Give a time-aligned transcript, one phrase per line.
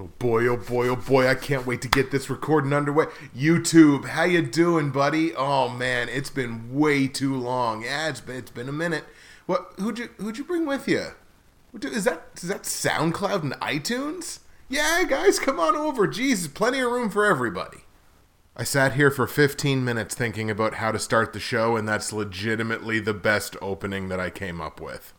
[0.00, 1.28] Oh boy, oh boy, oh boy!
[1.28, 3.04] I can't wait to get this recording underway.
[3.36, 5.34] YouTube, how you doing, buddy?
[5.34, 7.82] Oh man, it's been way too long.
[7.82, 9.04] Yeah, it's been it's been a minute.
[9.44, 9.74] What?
[9.76, 11.08] Who'd you who'd you bring with you?
[11.82, 14.38] Is that is that SoundCloud and iTunes?
[14.70, 16.06] Yeah, guys, come on over.
[16.06, 17.80] Jesus, plenty of room for everybody.
[18.56, 22.10] I sat here for 15 minutes thinking about how to start the show, and that's
[22.10, 25.12] legitimately the best opening that I came up with.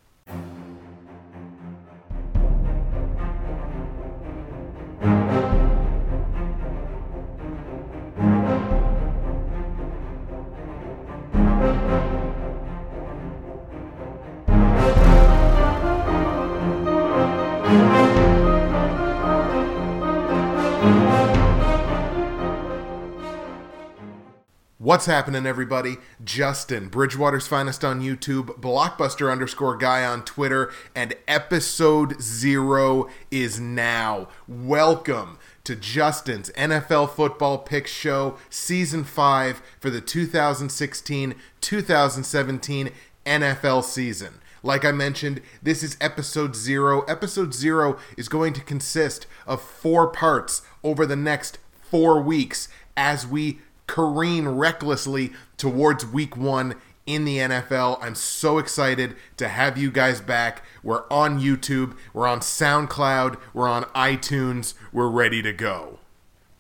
[24.92, 26.00] What's happening, everybody?
[26.22, 34.28] Justin, Bridgewater's Finest on YouTube, Blockbuster underscore guy on Twitter, and episode zero is now.
[34.50, 42.92] Welcome to Justin's NFL Football Pick Show, Season 5 for the 2016 2017
[43.26, 44.42] NFL season.
[44.62, 47.04] Like I mentioned, this is episode zero.
[47.04, 52.68] Episode zero is going to consist of four parts over the next four weeks
[52.98, 53.60] as we
[53.92, 56.76] careen recklessly towards week one
[57.06, 58.02] in the NFL.
[58.02, 60.64] I'm so excited to have you guys back.
[60.82, 66.00] We're on YouTube, we're on SoundCloud, we're on iTunes, we're ready to go.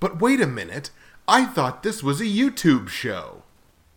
[0.01, 0.89] But wait a minute,
[1.25, 3.40] I thought this was a YouTube show.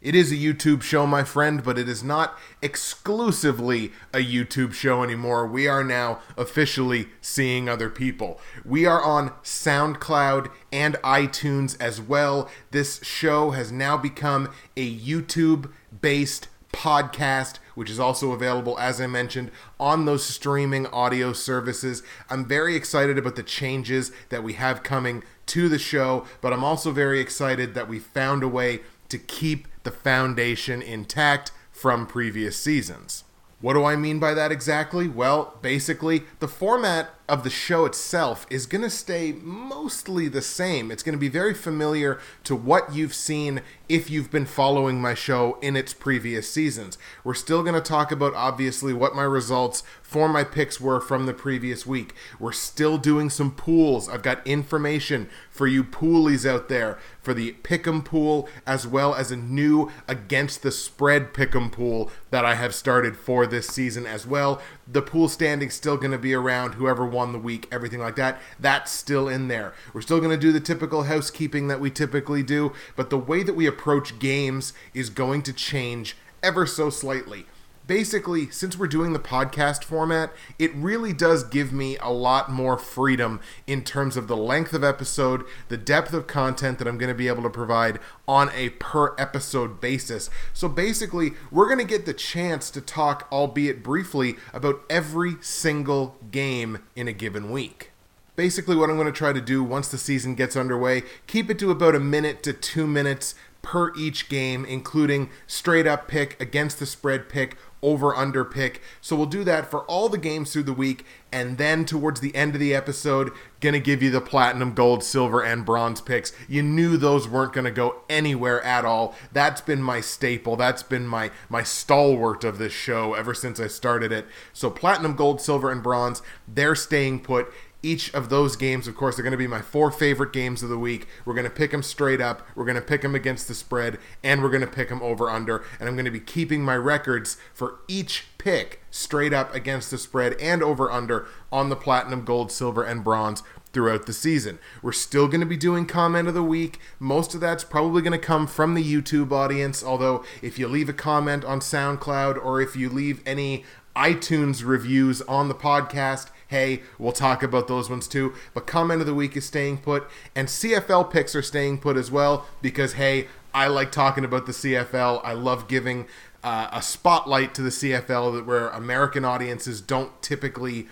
[0.05, 5.02] It is a YouTube show, my friend, but it is not exclusively a YouTube show
[5.02, 5.47] anymore.
[5.47, 8.38] We are now officially seeing other people.
[8.66, 12.50] We are on SoundCloud and iTunes as well.
[12.70, 19.06] This show has now become a YouTube based podcast, which is also available, as I
[19.06, 22.02] mentioned, on those streaming audio services.
[22.28, 26.64] I'm very excited about the changes that we have coming to the show, but I'm
[26.64, 32.56] also very excited that we found a way to keep the foundation intact from previous
[32.56, 33.25] seasons.
[33.60, 35.09] What do I mean by that exactly?
[35.09, 40.90] Well, basically, the format of the show itself is going to stay mostly the same.
[40.90, 45.14] It's going to be very familiar to what you've seen if you've been following my
[45.14, 46.98] show in its previous seasons.
[47.22, 51.26] We're still going to talk about, obviously, what my results for my picks were from
[51.26, 52.14] the previous week.
[52.38, 54.08] We're still doing some pools.
[54.08, 59.30] I've got information for you poolies out there for the pick'em pool as well as
[59.30, 64.26] a new against the spread pick'em pool that I have started for this season as
[64.26, 64.60] well.
[64.87, 68.41] The pool standing still going to be around whoever won the week, everything like that.
[68.61, 69.72] That's still in there.
[69.93, 73.43] We're still going to do the typical housekeeping that we typically do, but the way
[73.43, 77.47] that we approach games is going to change ever so slightly
[77.87, 82.78] basically, since we're doing the podcast format, it really does give me a lot more
[82.78, 87.09] freedom in terms of the length of episode, the depth of content that I'm going
[87.12, 90.31] to be able to provide on a per episode basis.
[90.53, 96.16] So basically, we're going to get the chance to talk, albeit briefly, about every single
[96.31, 97.91] game in a given week
[98.37, 101.59] basically what I'm going to try to do once the season gets underway, keep it
[101.61, 106.78] to about a minute to two minutes per each game, including straight up pick, against
[106.78, 108.81] the spread pick, over under pick.
[109.00, 111.05] So we'll do that for all the games through the week.
[111.31, 115.43] And then towards the end of the episode, gonna give you the platinum, gold, silver,
[115.43, 116.33] and bronze picks.
[116.49, 119.15] You knew those weren't gonna go anywhere at all.
[119.33, 120.56] That's been my staple.
[120.56, 124.27] That's been my my stalwart of this show ever since I started it.
[124.53, 127.53] So platinum, gold, silver, and bronze, they're staying put
[127.84, 130.69] each of those games, of course, are going to be my four favorite games of
[130.69, 131.06] the week.
[131.25, 132.47] We're going to pick them straight up.
[132.55, 135.31] We're going to pick them against the spread, and we're going to pick them over
[135.31, 135.62] under.
[135.78, 139.99] And I'm going to be keeping my records for each pick straight up against the
[139.99, 144.59] spread and over under on the platinum, gold, silver, and bronze throughout the season.
[144.83, 146.78] We're still going to be doing comment of the week.
[146.99, 150.89] Most of that's probably going to come from the YouTube audience, although if you leave
[150.89, 153.65] a comment on SoundCloud or if you leave any
[153.97, 158.34] iTunes reviews on the podcast, hey, we'll talk about those ones too.
[158.53, 162.10] But comment of the week is staying put, and CFL picks are staying put as
[162.10, 165.21] well because hey, I like talking about the CFL.
[165.22, 166.07] I love giving
[166.42, 170.89] uh, a spotlight to the CFL that where American audiences don't typically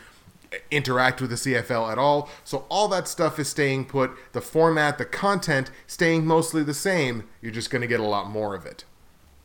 [0.70, 2.28] interact with the CFL at all.
[2.44, 4.12] So all that stuff is staying put.
[4.32, 7.24] The format, the content staying mostly the same.
[7.40, 8.84] You're just going to get a lot more of it.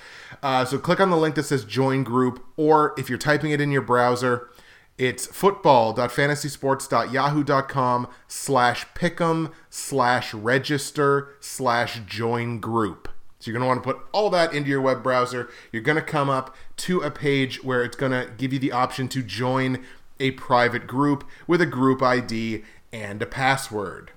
[0.44, 3.60] Uh, so click on the link that says join group, or if you're typing it
[3.60, 4.48] in your browser,
[4.96, 13.08] it's football.fantasysports.yahoo.com slash pick'em slash register slash join group.
[13.40, 15.50] So you're going to want to put all that into your web browser.
[15.72, 18.70] You're going to come up to a page where it's going to give you the
[18.70, 19.84] option to join
[20.20, 22.62] a private group with a group ID
[22.92, 24.11] and a password.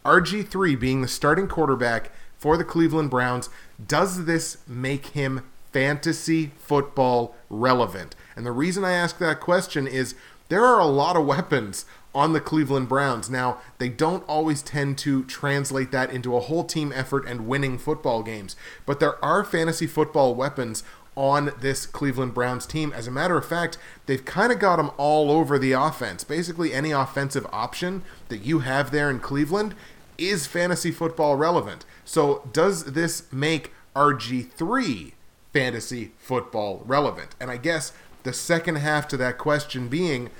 [0.05, 3.49] RG3 being the starting quarterback for the Cleveland Browns,
[3.85, 8.15] does this make him fantasy football relevant?
[8.37, 10.15] And the reason I ask that question is
[10.49, 11.85] there are a lot of weapons
[12.19, 13.31] on the Cleveland Browns.
[13.31, 17.79] Now, they don't always tend to translate that into a whole team effort and winning
[17.79, 20.83] football games, but there are fantasy football weapons
[21.15, 22.93] on this Cleveland Browns team.
[22.93, 26.25] As a matter of fact, they've kind of got them all over the offense.
[26.25, 29.77] Basically, any offensive option that you have there in Cleveland
[30.19, 31.85] is fantasy football relevant.
[32.05, 35.13] So, does this make RG3
[35.53, 37.37] fantasy football relevant?
[37.39, 37.93] And I guess
[38.25, 40.31] the second half to that question being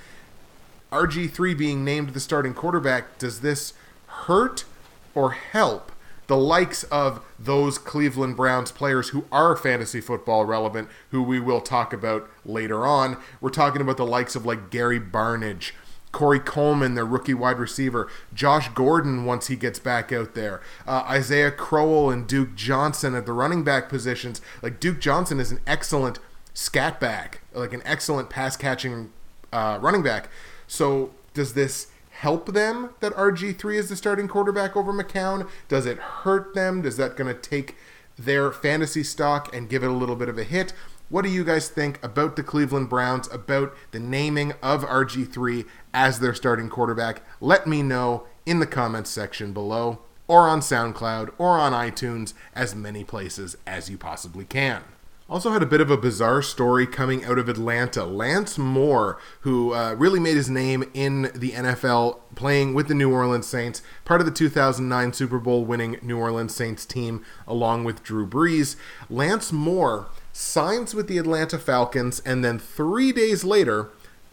[0.91, 3.73] RG3 being named the starting quarterback, does this
[4.07, 4.65] hurt
[5.13, 5.91] or help
[6.27, 11.61] the likes of those Cleveland Browns players who are fantasy football relevant, who we will
[11.61, 13.17] talk about later on?
[13.41, 15.71] We're talking about the likes of like Gary Barnidge.
[16.11, 21.03] Corey Coleman, their rookie wide receiver, Josh Gordon once he gets back out there, uh,
[21.07, 24.41] Isaiah Crowell and Duke Johnson at the running back positions.
[24.63, 26.17] Like Duke Johnson is an excellent
[26.55, 29.11] scat back, like an excellent pass catching
[29.53, 30.29] uh, running back.
[30.69, 35.49] So does this help them that RG3 is the starting quarterback over McCown?
[35.67, 36.83] Does it hurt them?
[36.83, 37.75] Does that going to take
[38.17, 40.73] their fantasy stock and give it a little bit of a hit?
[41.09, 46.19] What do you guys think about the Cleveland Browns, about the naming of RG3 as
[46.19, 47.23] their starting quarterback?
[47.41, 52.75] Let me know in the comments section below, or on SoundCloud, or on iTunes, as
[52.75, 54.83] many places as you possibly can.
[55.29, 58.03] Also had a bit of a bizarre story coming out of Atlanta.
[58.03, 63.11] Lance Moore, who uh, really made his name in the NFL playing with the New
[63.11, 68.01] Orleans Saints, part of the 2009 Super Bowl winning New Orleans Saints team, along with
[68.01, 68.75] Drew Brees.
[69.07, 73.89] Lance Moore signs with the Atlanta Falcons and then three days later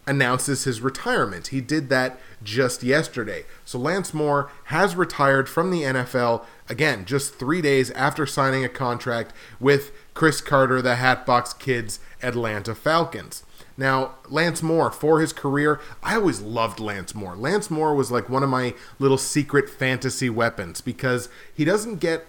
[0.07, 1.49] announces his retirement.
[1.49, 3.45] He did that just yesterday.
[3.65, 8.69] So Lance Moore has retired from the NFL, again, just three days after signing a
[8.69, 13.45] contract with Cris Carter, the Hatbox Kids Atlanta Falcons.
[13.77, 17.37] Now, Lance Moore, for his career, I always loved Lance Moore.
[17.37, 22.27] Lance Moore was like one of my little secret fantasy weapons because he doesn't get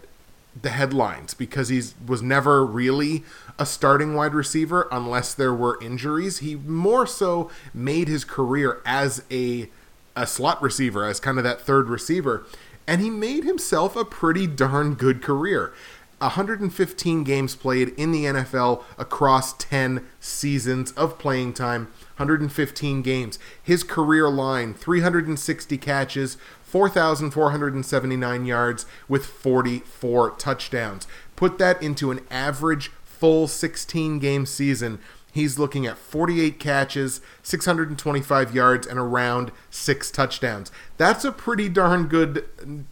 [0.62, 3.24] the headlines because he was never really
[3.58, 6.40] a starting wide receiver unless there were injuries.
[6.40, 9.70] He more so made his career as a
[10.14, 12.44] a slot receiver, as kind of that third receiver,
[12.88, 15.74] and he made himself a pretty darn good career.
[16.20, 21.84] 115 games played in the NFL across 10 seasons of playing time,
[22.18, 23.38] 115 games.
[23.62, 31.08] His career line 360 catches, 4,479 yards with 44 touchdowns.
[31.36, 35.00] Put that into an average full 16 game season.
[35.38, 40.72] He's looking at 48 catches, 625 yards, and around six touchdowns.
[40.98, 42.46] That's a pretty darn good,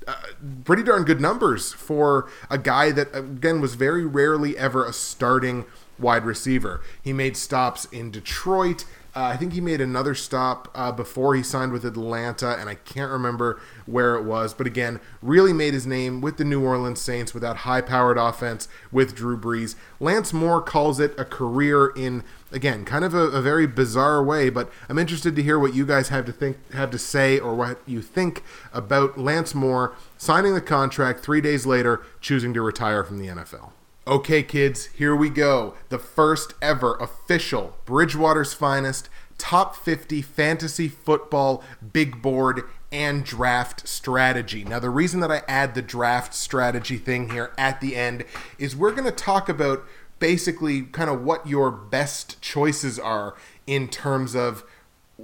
[0.07, 0.13] uh,
[0.63, 5.65] pretty darn good numbers for a guy that again was very rarely ever a starting
[5.97, 6.81] wide receiver.
[7.01, 11.43] He made stops in Detroit, uh, I think he made another stop uh, before he
[11.43, 14.53] signed with Atlanta, and I can't remember where it was.
[14.53, 18.17] But again, really made his name with the New Orleans Saints with that high powered
[18.17, 19.75] offense with Drew Brees.
[20.01, 24.49] Lance Moore calls it a career in, again, kind of a, a, very bizarre way,
[24.49, 27.55] but I'm interested to hear what you guys have to think, have to say, or
[27.55, 28.43] what you think
[28.73, 33.71] about Lance Moore signing the contract three days later, choosing to retire from the NFL.
[34.07, 35.73] Okay, kids, here we go.
[35.89, 39.09] The first ever official Bridgewater's Finest
[39.39, 44.63] Top 50 Fantasy Football Big Board and Draft Strategy.
[44.63, 48.25] Now, the reason that I add the draft strategy thing here at the end
[48.59, 49.83] is we're going to talk about
[50.19, 53.33] basically kind of what your best choices are
[53.65, 54.63] in terms of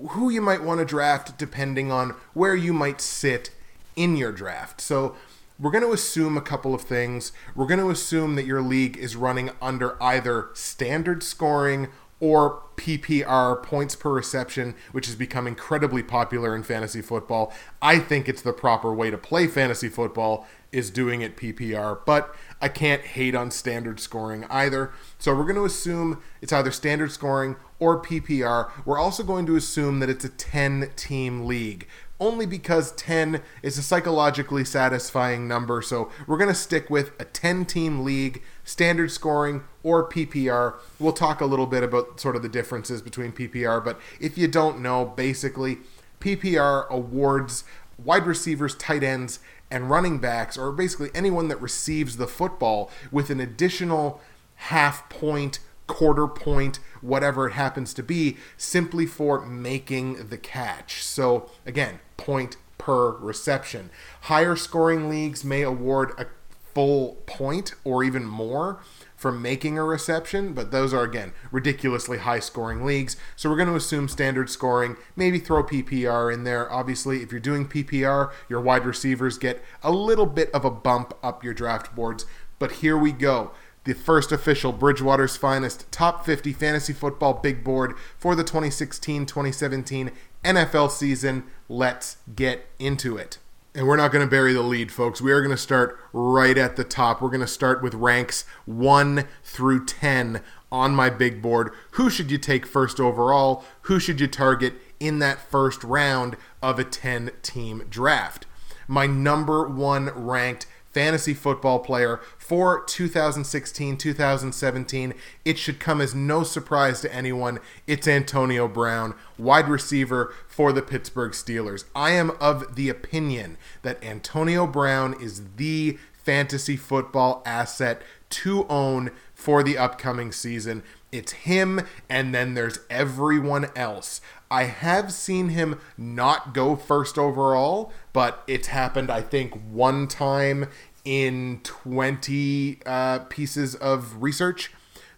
[0.09, 3.51] who you might want to draft depending on where you might sit
[3.95, 4.81] in your draft.
[4.81, 5.15] So,
[5.61, 7.31] we're going to assume a couple of things.
[7.55, 11.89] We're going to assume that your league is running under either standard scoring
[12.19, 17.53] or PPR points per reception, which has become incredibly popular in fantasy football.
[17.81, 22.33] I think it's the proper way to play fantasy football is doing it PPR, but
[22.61, 24.91] I can't hate on standard scoring either.
[25.19, 28.71] So we're going to assume it's either standard scoring or PPR.
[28.85, 31.87] We're also going to assume that it's a 10 team league
[32.21, 35.81] only because 10 is a psychologically satisfying number.
[35.81, 40.75] So we're going to stick with a 10 team league, standard scoring, or PPR.
[40.99, 44.47] We'll talk a little bit about sort of the differences between PPR, but if you
[44.47, 45.79] don't know, basically,
[46.21, 47.63] PPR awards
[47.97, 53.29] wide receivers, tight ends, and running backs, or basically anyone that receives the football, with
[53.29, 54.21] an additional
[54.55, 61.03] half point quarter point, whatever it happens to be, simply for making the catch.
[61.03, 63.89] So, again, point per reception.
[64.21, 66.25] Higher scoring leagues may award a
[66.73, 68.79] full point or even more
[69.15, 73.17] for making a reception, but those are again ridiculously high scoring leagues.
[73.35, 76.71] So we're going to assume standard scoring, maybe throw PPR in there.
[76.71, 81.13] Obviously, if you're doing PPR, your wide receivers get a little bit of a bump
[81.21, 82.25] up your draft boards.
[82.57, 83.51] But here we go
[83.83, 90.11] the first official Bridgewater's Finest Top 50 Fantasy Football Big Board for the 2016 2017
[90.43, 91.43] NFL season.
[91.69, 93.37] Let's get into it.
[93.73, 95.21] And we're not going to bury the lead, folks.
[95.21, 97.21] We are going to start right at the top.
[97.21, 101.71] We're going to start with ranks 1 through 10 on my big board.
[101.91, 103.63] Who should you take first overall?
[103.83, 108.45] Who should you target in that first round of a 10 team draft?
[108.87, 115.13] My number one ranked fantasy football player for 2016 2017.
[115.45, 117.59] It should come as no surprise to anyone.
[117.87, 121.85] It's Antonio Brown, wide receiver for the Pittsburgh Steelers.
[121.95, 129.11] I am of the opinion that Antonio Brown is the fantasy football asset to own
[129.33, 130.83] for the upcoming season.
[131.11, 134.21] It's him, and then there's everyone else.
[134.49, 140.67] I have seen him not go first overall, but it's happened, I think, one time
[141.03, 144.71] in 20 uh, pieces of research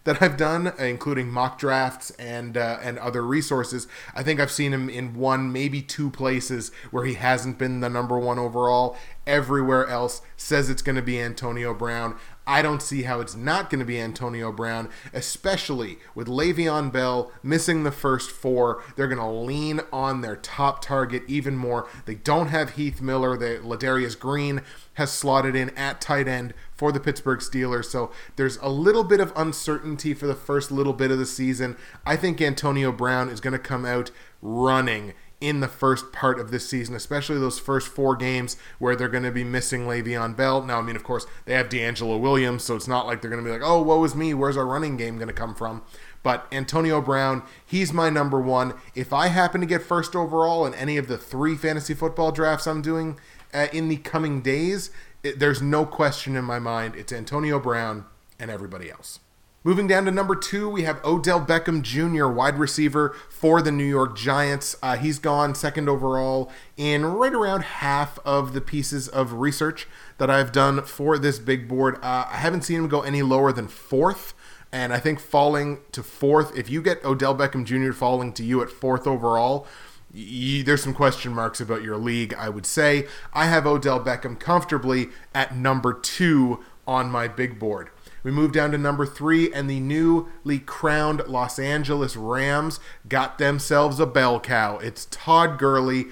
[0.04, 3.88] that I've done, including mock drafts and uh, and other resources.
[4.14, 7.90] I think I've seen him in one, maybe two places where he hasn't been the
[7.90, 8.98] number one overall.
[9.26, 12.18] Everywhere else says it's going to be Antonio Brown.
[12.46, 17.32] I don't see how it's not going to be Antonio Brown, especially with Le'Veon Bell
[17.42, 18.84] missing the first four.
[18.96, 21.88] They're going to lean on their top target even more.
[22.06, 23.38] They don't have Heath Miller.
[23.38, 24.62] They, Ladarius Green
[24.96, 27.86] has slotted in at tight end for the Pittsburgh Steelers.
[27.86, 31.78] So there's a little bit of uncertainty for the first little bit of the season.
[32.06, 36.52] I think Antonio Brown is going to come out running in the first part of
[36.52, 40.64] this season, especially those first four games where they're going to be missing Le'Veon Bell.
[40.64, 43.44] Now, I mean, of course, they have DeAngelo Williams, so it's not like they're going
[43.44, 45.82] to be like, oh, woe is me, where's our running game going to come from?
[46.24, 48.76] But Antonio Brown, he's my number one.
[48.96, 52.66] If I happen to get first overall in any of the three fantasy football drafts
[52.66, 53.20] I'm doing
[53.54, 54.92] uh, in the coming days,
[55.24, 56.96] it, there's no question in my mind.
[56.96, 58.06] It's Antonio Brown
[58.40, 59.20] and everybody else.
[59.66, 63.86] Moving down to number two, we have Odell Beckham Jr., wide receiver for the New
[63.86, 64.76] York Giants.
[64.84, 70.30] Uh, he's gone second overall in right around half of the pieces of research that
[70.30, 71.96] I've done for this big board.
[72.04, 74.34] Uh, I haven't seen him go any lower than fourth.
[74.74, 77.94] And I think falling to fourth, if you get Odell Beckham Jr.
[77.94, 79.66] falling to you at fourth overall,
[80.12, 83.08] there's some question marks about your league, I would say.
[83.32, 87.92] I have Odell Beckham comfortably at number two on my big board.
[88.24, 94.00] We move down to number three, and the newly crowned Los Angeles Rams got themselves
[94.00, 94.78] a bell cow.
[94.78, 96.06] It's Todd Gurley,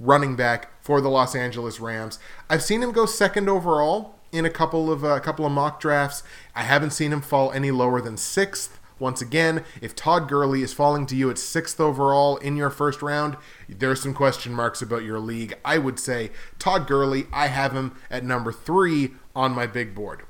[0.00, 2.18] running back for the Los Angeles Rams.
[2.48, 5.78] I've seen him go second overall in a couple of a uh, couple of mock
[5.78, 6.22] drafts.
[6.54, 8.78] I haven't seen him fall any lower than sixth.
[8.98, 13.00] Once again, if Todd Gurley is falling to you at sixth overall in your first
[13.00, 13.36] round,
[13.68, 15.54] there's some question marks about your league.
[15.64, 20.22] I would say Todd Gurley, I have him at number three on my big board.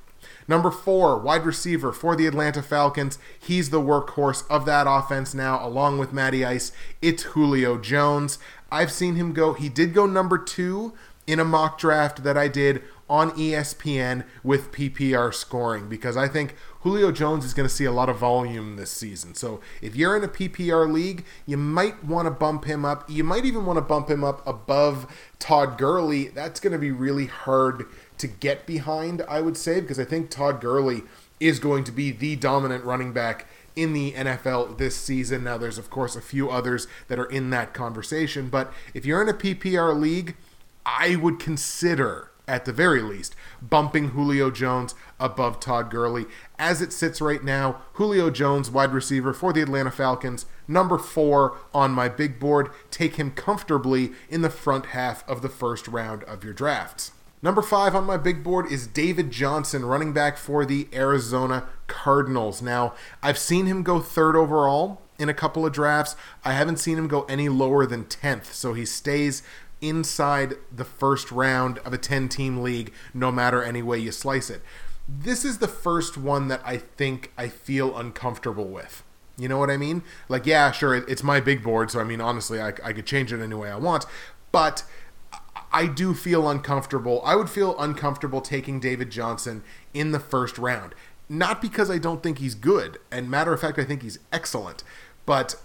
[0.49, 3.19] Number four, wide receiver for the Atlanta Falcons.
[3.39, 6.73] He's the workhorse of that offense now, along with Matty Ice.
[7.03, 8.39] It's Julio Jones.
[8.73, 10.95] I've seen him go, he did go number two
[11.27, 16.55] in a mock draft that I did on ESPN with PPR scoring because I think
[16.81, 19.35] Julio Jones is going to see a lot of volume this season.
[19.35, 23.09] So if you're in a PPR league, you might want to bump him up.
[23.09, 25.07] You might even want to bump him up above
[25.39, 26.29] Todd Gurley.
[26.29, 27.87] That's going to be really hard
[28.19, 31.03] to get behind, I would say, because I think Todd Gurley
[31.41, 35.45] is going to be the dominant running back in the NFL this season.
[35.45, 39.23] Now, there's, of course, a few others that are in that conversation, but if you're
[39.23, 40.37] in a PPR league,
[40.85, 46.27] I would consider, at the very least, bumping Julio Jones above Todd Gurley.
[46.59, 51.57] As it sits right now, Julio Jones, wide receiver for the Atlanta Falcons, number four
[51.73, 52.71] on my big board.
[52.91, 57.13] Take him comfortably in the front half of the first round of your drafts.
[57.41, 62.61] Number five on my big board is David Johnson, running back for the Arizona Cardinals.
[62.61, 66.17] Now, I've seen him go third overall in a couple of drafts.
[66.45, 69.45] I haven't seen him go any lower than 10th, so he stays
[69.81, 74.51] inside the first round of a 10 team league, no matter any way you slice
[74.51, 74.61] it.
[75.09, 79.05] This is the first one that I think I feel uncomfortable with.
[79.37, 80.03] You know what I mean?
[80.29, 83.33] Like, yeah, sure, it's my big board, so I mean, honestly, I, I could change
[83.33, 84.07] it any way I want,
[84.51, 84.83] but
[85.73, 87.21] I do feel uncomfortable.
[87.25, 90.95] I would feel uncomfortable taking David Johnson in the first round.
[91.29, 94.83] Not because I don't think he's good, and matter of fact, I think he's excellent,
[95.27, 95.57] but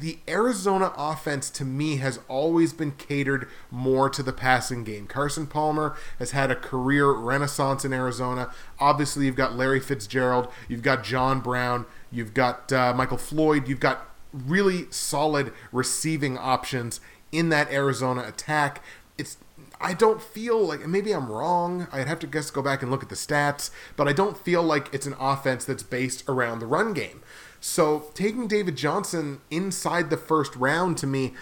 [0.00, 5.06] the Arizona offense to me has always been catered more to the passing game.
[5.06, 8.50] Carson Palmer has had a career renaissance in Arizona.
[8.80, 13.80] Obviously, you've got Larry Fitzgerald, you've got John Brown, you've got uh, Michael Floyd, you've
[13.80, 17.00] got really solid receiving options
[17.32, 18.82] in that Arizona attack
[19.18, 19.38] it's
[19.80, 21.86] I don't feel like maybe I'm wrong.
[21.92, 24.62] I'd have to guess go back and look at the stats, but I don't feel
[24.62, 27.22] like it's an offense that's based around the run game.
[27.60, 31.34] So taking David Johnson inside the first round to me,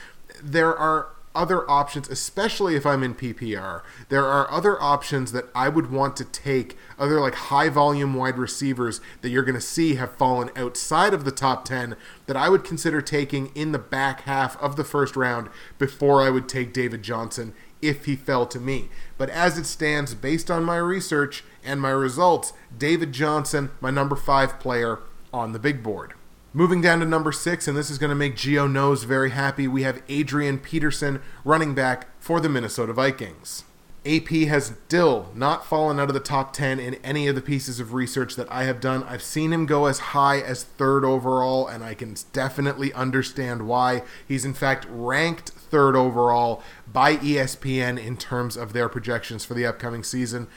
[0.42, 3.82] there are other options, especially if I'm in PPR.
[4.08, 8.38] There are other options that I would want to take, other like high volume wide
[8.38, 12.48] receivers that you're going to see have fallen outside of the top 10 that I
[12.48, 16.72] would consider taking in the back half of the first round before I would take
[16.72, 17.52] David Johnson
[17.88, 18.88] if he fell to me.
[19.18, 24.16] But as it stands, based on my research and my results, David Johnson, my number
[24.16, 25.00] five player
[25.32, 26.14] on the big board.
[26.52, 29.66] Moving down to number six, and this is going to make Geo Knows very happy,
[29.66, 33.64] we have Adrian Peterson, running back for the Minnesota Vikings.
[34.06, 37.80] AP has still not fallen out of the top 10 in any of the pieces
[37.80, 39.02] of research that I have done.
[39.04, 44.02] I've seen him go as high as third overall, and I can definitely understand why.
[44.26, 46.62] He's, in fact, ranked third overall
[46.92, 50.48] by ESPN in terms of their projections for the upcoming season.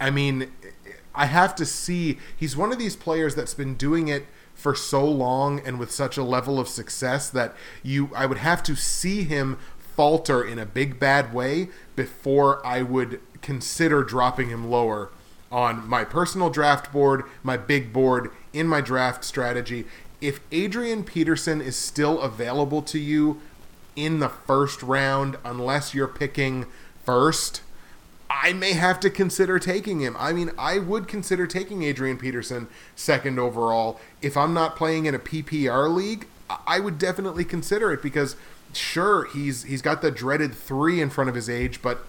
[0.00, 0.50] I mean,
[1.14, 5.04] I have to see, he's one of these players that's been doing it for so
[5.04, 9.24] long and with such a level of success that you I would have to see
[9.24, 9.58] him
[9.96, 15.10] falter in a big bad way before I would consider dropping him lower
[15.52, 19.84] on my personal draft board, my big board, in my draft strategy.
[20.20, 23.40] If Adrian Peterson is still available to you
[23.94, 26.66] in the first round, unless you're picking
[27.04, 27.60] first,
[28.28, 30.16] I may have to consider taking him.
[30.18, 34.00] I mean, I would consider taking Adrian Peterson second overall.
[34.22, 36.26] If I'm not playing in a PPR league,
[36.66, 38.36] I would definitely consider it because
[38.76, 42.06] sure, he's he's got the dreaded 3 in front of his age, but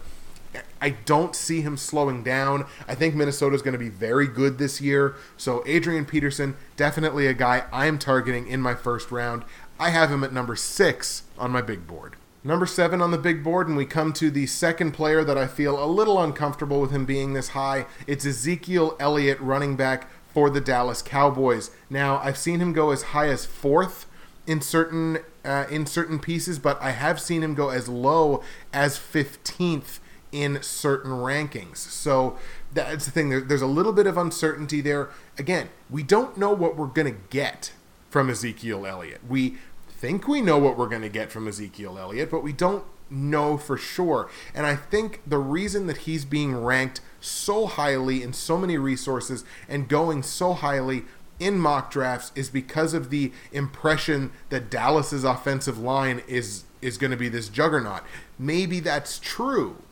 [0.80, 2.66] I don't see him slowing down.
[2.86, 5.14] I think Minnesota is going to be very good this year.
[5.36, 9.44] So Adrian Peterson, definitely a guy I am targeting in my first round.
[9.78, 12.16] I have him at number six on my big board.
[12.44, 15.48] Number seven on the big board, and we come to the second player that I
[15.48, 17.86] feel a little uncomfortable with him being this high.
[18.06, 21.72] It's Ezekiel Elliott, running back for the Dallas Cowboys.
[21.90, 24.05] Now, I've seen him go as high as fourth
[24.46, 28.98] in certain uh, in certain pieces, but I have seen him go as low as
[28.98, 30.00] 15th
[30.32, 31.76] in certain rankings.
[31.76, 32.36] So
[32.72, 33.46] that's the thing.
[33.46, 35.08] there's a little bit of uncertainty there.
[35.38, 37.72] Again, we don't know what we're to get
[38.10, 39.20] from Ezekiel Elliott.
[39.28, 39.56] We
[39.88, 43.76] think we know what we're to get from Ezekiel Elliott, but we don't know for
[43.76, 44.28] sure.
[44.54, 49.44] And I think the reason that he's being ranked so highly in so many resources
[49.68, 51.04] and going so highly
[51.38, 57.10] in mock drafts is because of the impression that Dallas's offensive line is is going
[57.10, 58.02] to be this juggernaut.
[58.38, 59.82] Maybe that's true,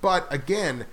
[0.00, 0.86] but again,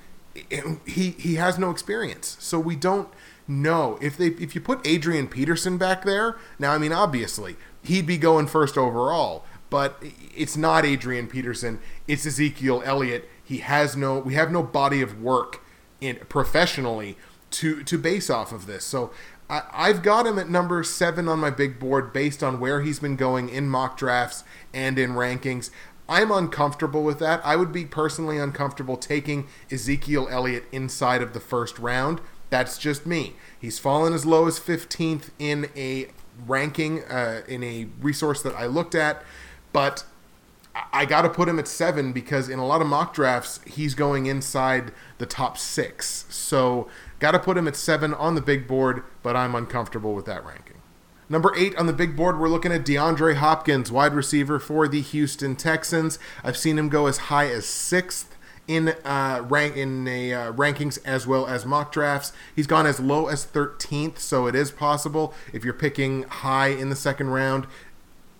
[0.85, 3.09] he he has no experience, so we don't
[3.47, 6.37] know if they if you put Adrian Peterson back there.
[6.59, 10.01] Now, I mean, obviously he'd be going first overall, but
[10.35, 11.79] it's not Adrian Peterson.
[12.07, 13.29] It's Ezekiel Elliott.
[13.43, 15.61] He has no we have no body of work
[16.01, 17.17] in professionally
[17.51, 18.83] to to base off of this.
[18.83, 19.11] So
[19.49, 22.99] I, have got him at number seven on my big board based on where he's
[22.99, 25.69] been going in mock drafts and in rankings.
[26.09, 27.41] I'm uncomfortable with that.
[27.45, 32.21] I would be personally uncomfortable taking Ezekiel Elliott inside of the first round.
[32.49, 33.35] That's just me.
[33.59, 36.07] He's fallen as low as 15th in a
[36.47, 39.23] ranking, uh, in a resource that I looked at,
[39.73, 40.05] but
[40.91, 43.95] I got to put him at seven because in a lot of mock drafts, he's
[43.95, 46.25] going inside the top six.
[46.29, 50.25] So Got to put him at seven on the big board, but I'm uncomfortable with
[50.25, 50.81] that ranking.
[51.27, 55.01] Number eight on the big board, we're looking at DeAndre Hopkins, wide receiver for the
[55.01, 56.19] Houston Texans.
[56.43, 58.35] I've seen him go as high as sixth
[58.67, 62.31] in uh, rank in a, uh, rankings as well as mock drafts.
[62.55, 66.89] He's gone as low as 13th, so it is possible if you're picking high in
[66.89, 67.65] the second round,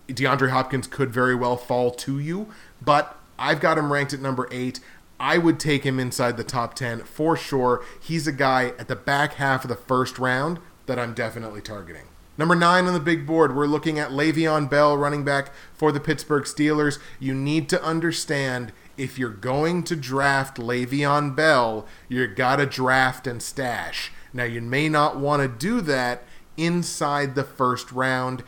[0.08, 2.48] DeAndre Hopkins could very well fall to you.
[2.80, 4.80] But I've got him ranked at number eight.
[5.18, 7.84] I would take him inside the top 10 for sure.
[8.00, 12.04] He's a guy at the back half of the first round that I'm definitely targeting.
[12.38, 16.00] Number nine on the big board, we're looking at Le'Veon Bell, running back for the
[16.00, 16.98] Pittsburgh Steelers.
[17.18, 23.26] You need to understand if you're going to draft Le'Veon Bell, you got to draft
[23.26, 24.12] and stash.
[24.34, 26.24] Now, you may not want to do that
[26.58, 28.44] inside the first round.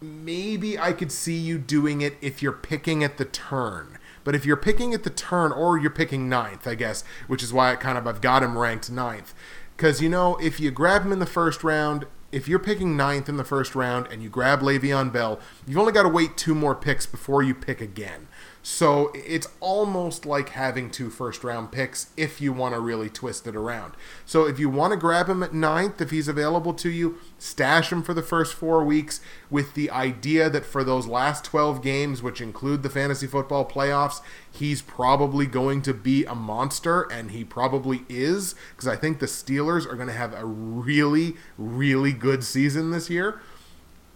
[0.00, 3.98] Maybe I could see you doing it if you're picking at the turn.
[4.26, 7.52] But if you're picking at the turn, or you're picking ninth, I guess, which is
[7.52, 9.32] why I kind of I've got him ranked ninth,
[9.76, 13.28] because you know if you grab him in the first round, if you're picking ninth
[13.28, 16.54] in the first round and you grab Le'Veon Bell, you've only got to wait two
[16.54, 18.28] more picks before you pick again.
[18.68, 23.46] So it's almost like having two first round picks if you want to really twist
[23.46, 23.94] it around.
[24.24, 27.92] So if you want to grab him at ninth, if he's available to you, stash
[27.92, 32.24] him for the first four weeks with the idea that for those last 12 games,
[32.24, 37.44] which include the fantasy football playoffs, he's probably going to be a monster, and he
[37.44, 42.44] probably is, because I think the Steelers are going to have a really, really good
[42.44, 43.40] season this year.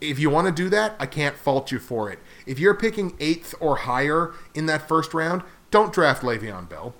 [0.01, 2.19] If you want to do that, I can't fault you for it.
[2.47, 6.95] If you're picking eighth or higher in that first round, don't draft Le'Veon Bell.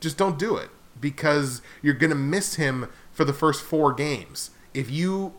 [0.00, 0.68] Just don't do it
[1.00, 4.50] because you're going to miss him for the first four games.
[4.74, 5.34] If you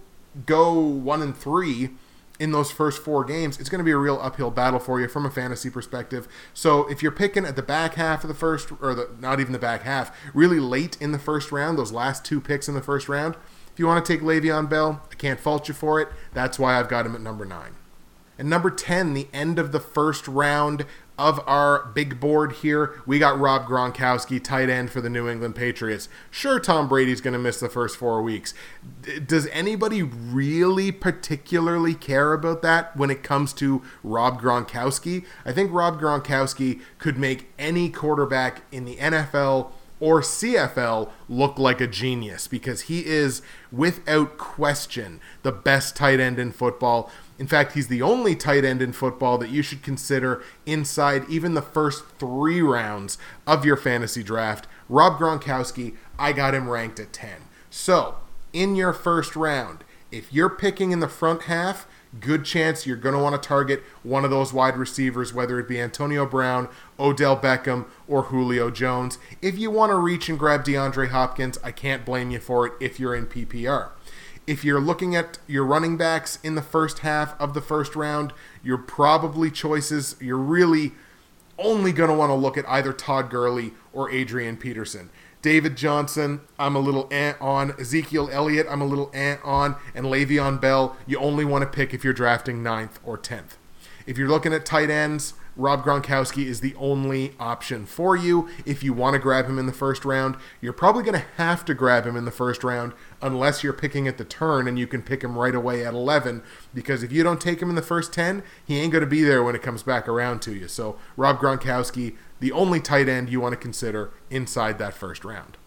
[0.46, 1.92] go one and three
[2.40, 5.08] in those first four games, it's going to be a real uphill battle for you
[5.08, 6.28] from a fantasy perspective.
[6.54, 9.54] So if you're picking at the back half of the first, or the, not even
[9.54, 12.82] the back half, really late in the first round, those last two picks in the
[12.82, 13.36] first round,
[13.76, 16.08] if you want to take Le'Veon Bell, I can't fault you for it.
[16.34, 17.74] That's why I've got him at number nine.
[18.40, 20.86] And number 10, the end of the first round
[21.18, 25.56] of our big board here, we got Rob Gronkowski, tight end for the New England
[25.58, 26.08] Patriots.
[26.32, 28.54] Sure, Tom Brady's going to miss the first four weeks.
[29.02, 35.26] D- does anybody really particularly care about that when it comes to Rob Gronkowski?
[35.46, 41.80] I think Rob Gronkowski could make any quarterback in the NFL or CFL look like
[41.80, 47.10] a genius because he is, without question, the best tight end in football.
[47.40, 51.54] In fact, he's the only tight end in football that you should consider inside even
[51.54, 54.68] the first three rounds of your fantasy draft.
[54.90, 57.30] Rob Gronkowski, I got him ranked at 10.
[57.70, 58.16] So,
[58.54, 61.88] in your first round, if you're picking in the front half,
[62.20, 65.68] good chance you're going to want to target one of those wide receivers, whether it
[65.68, 69.18] be Antonio Brown, Odell Beckham, or Julio Jones.
[69.42, 72.74] If you want to reach and grab DeAndre Hopkins, I can't blame you for it
[72.80, 73.90] if you're in PPR.
[74.48, 78.32] If you're looking at your running backs in the first half of the first round,
[78.64, 80.92] you're probably choices, you're really
[81.58, 85.10] only going to want to look at either Todd Gurley or Adrian Peterson.
[85.42, 87.80] David Johnson, I'm a little ant on.
[87.80, 89.76] Ezekiel Elliott, I'm a little ant on.
[89.94, 93.58] And Le'Veon Bell, you only want to pick if you're drafting ninth or 10th.
[94.08, 98.50] If you're looking at tight ends, Rob Gronkowski is the only option for you.
[98.66, 101.64] If you want to grab him in the first round, you're probably going to have
[101.66, 102.92] to grab him in the first round
[103.22, 106.44] unless you're picking at the turn and you can pick him right away at 11.
[106.74, 109.24] Because if you don't take him in the first 10, he ain't going to be
[109.24, 110.68] there when it comes back around to you.
[110.68, 115.58] So, Rob Gronkowski, the only tight end you want to consider inside that first round.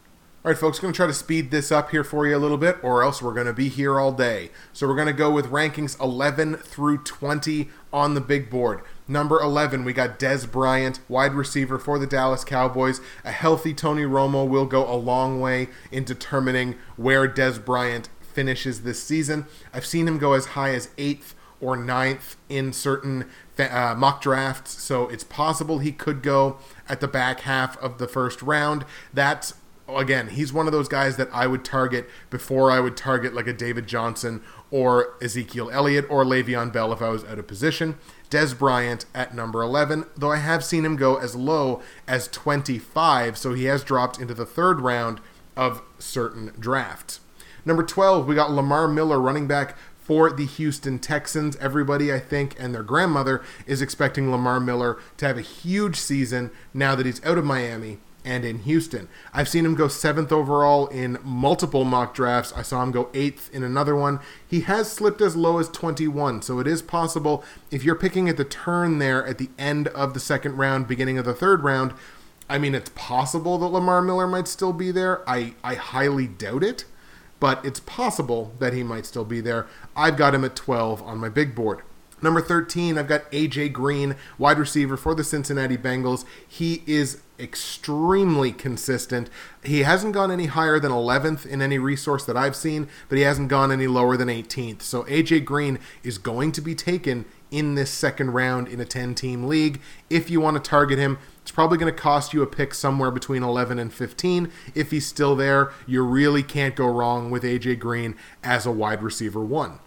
[0.45, 2.57] All right, folks, going to try to speed this up here for you a little
[2.57, 4.51] bit, or else we're going to be here all day.
[4.73, 8.83] So we're going to go with rankings 11 through 20 on the big board.
[9.11, 13.01] Number 11, we got Dez Bryant, wide receiver for the Dallas Cowboys.
[13.25, 18.83] A healthy Tony Romo will go a long way in determining where Dez Bryant finishes
[18.83, 19.47] this season.
[19.73, 23.25] I've seen him go as high as 8th or ninth in certain
[23.59, 28.07] uh, mock drafts, so it's possible he could go at the back half of the
[28.07, 28.85] first round.
[29.13, 29.55] That's
[29.89, 33.47] again, he's one of those guys that I would target before I would target like
[33.47, 37.99] a David Johnson or Ezekiel Elliott or Le'Veon Bell if I was out of position.
[38.31, 43.39] Dez Bryant at number 11, though I have seen him go as low as 25,
[43.39, 45.21] so he has dropped into the third round
[45.57, 47.21] of certain drafts.
[47.65, 51.57] Number 12, we got Lamar Miller, running back for the Houston Texans.
[51.57, 56.51] Everybody, I think, and their grandmother is expecting Lamar Miller to have a huge season
[56.73, 59.09] now that he's out of Miami and in Houston.
[59.33, 62.53] I've seen him go seventh overall in multiple mock drafts.
[62.55, 64.21] I saw him go eighth in another one.
[64.47, 68.37] He has slipped as low as 21, so it is possible if you're picking at
[68.37, 71.95] the turn there at the end of the second round, beginning of the third round.
[72.49, 75.29] I mean, it's possible that Lamar Miller might still be there.
[75.29, 76.85] I, I highly doubt it,
[77.41, 79.67] but it's possible that he might still be there.
[79.95, 81.83] I've got him at 12 on my big board.
[82.21, 86.25] Number 13, I've got AJ Green, wide receiver for the Cincinnati Bengals.
[86.47, 89.31] He is extremely consistent.
[89.63, 93.25] He hasn't gone any higher than 11th in any resource that I've seen, but he
[93.25, 94.83] hasn't gone any lower than 18th.
[94.83, 99.15] So AJ Green is going to be taken in this second round in a 10
[99.15, 99.81] team league.
[100.11, 103.11] If you want to target him, it's probably going to cost you a pick somewhere
[103.11, 104.51] between 11 and 15.
[104.75, 109.03] If he's still there, you really can't go wrong with AJ Green as a wide
[109.03, 109.79] receiver one.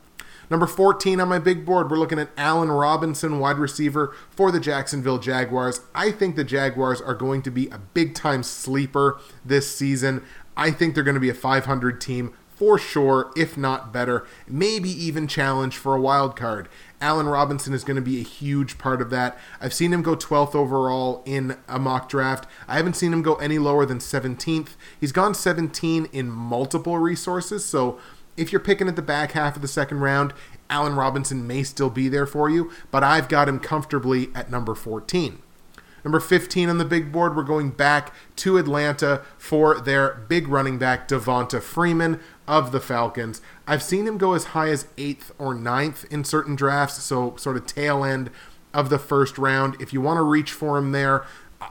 [0.51, 4.59] Number 14 on my big board, we're looking at Allen Robinson, wide receiver for the
[4.59, 5.79] Jacksonville Jaguars.
[5.95, 10.25] I think the Jaguars are going to be a big time sleeper this season.
[10.57, 14.89] I think they're going to be a 500 team for sure, if not better, maybe
[14.89, 16.67] even challenge for a wild card.
[16.99, 19.39] Allen Robinson is going to be a huge part of that.
[19.59, 22.45] I've seen him go 12th overall in a mock draft.
[22.67, 24.75] I haven't seen him go any lower than 17th.
[24.99, 27.97] He's gone 17 in multiple resources, so
[28.37, 30.33] if you're picking at the back half of the second round,
[30.69, 34.73] Allen Robinson may still be there for you, but I've got him comfortably at number
[34.73, 35.41] 14.
[36.03, 40.79] Number 15 on the big board, we're going back to Atlanta for their big running
[40.79, 43.41] back, Devonta Freeman of the Falcons.
[43.67, 47.55] I've seen him go as high as 8th or ninth in certain drafts, so sort
[47.55, 48.31] of tail end
[48.73, 49.79] of the first round.
[49.79, 51.23] If you want to reach for him there,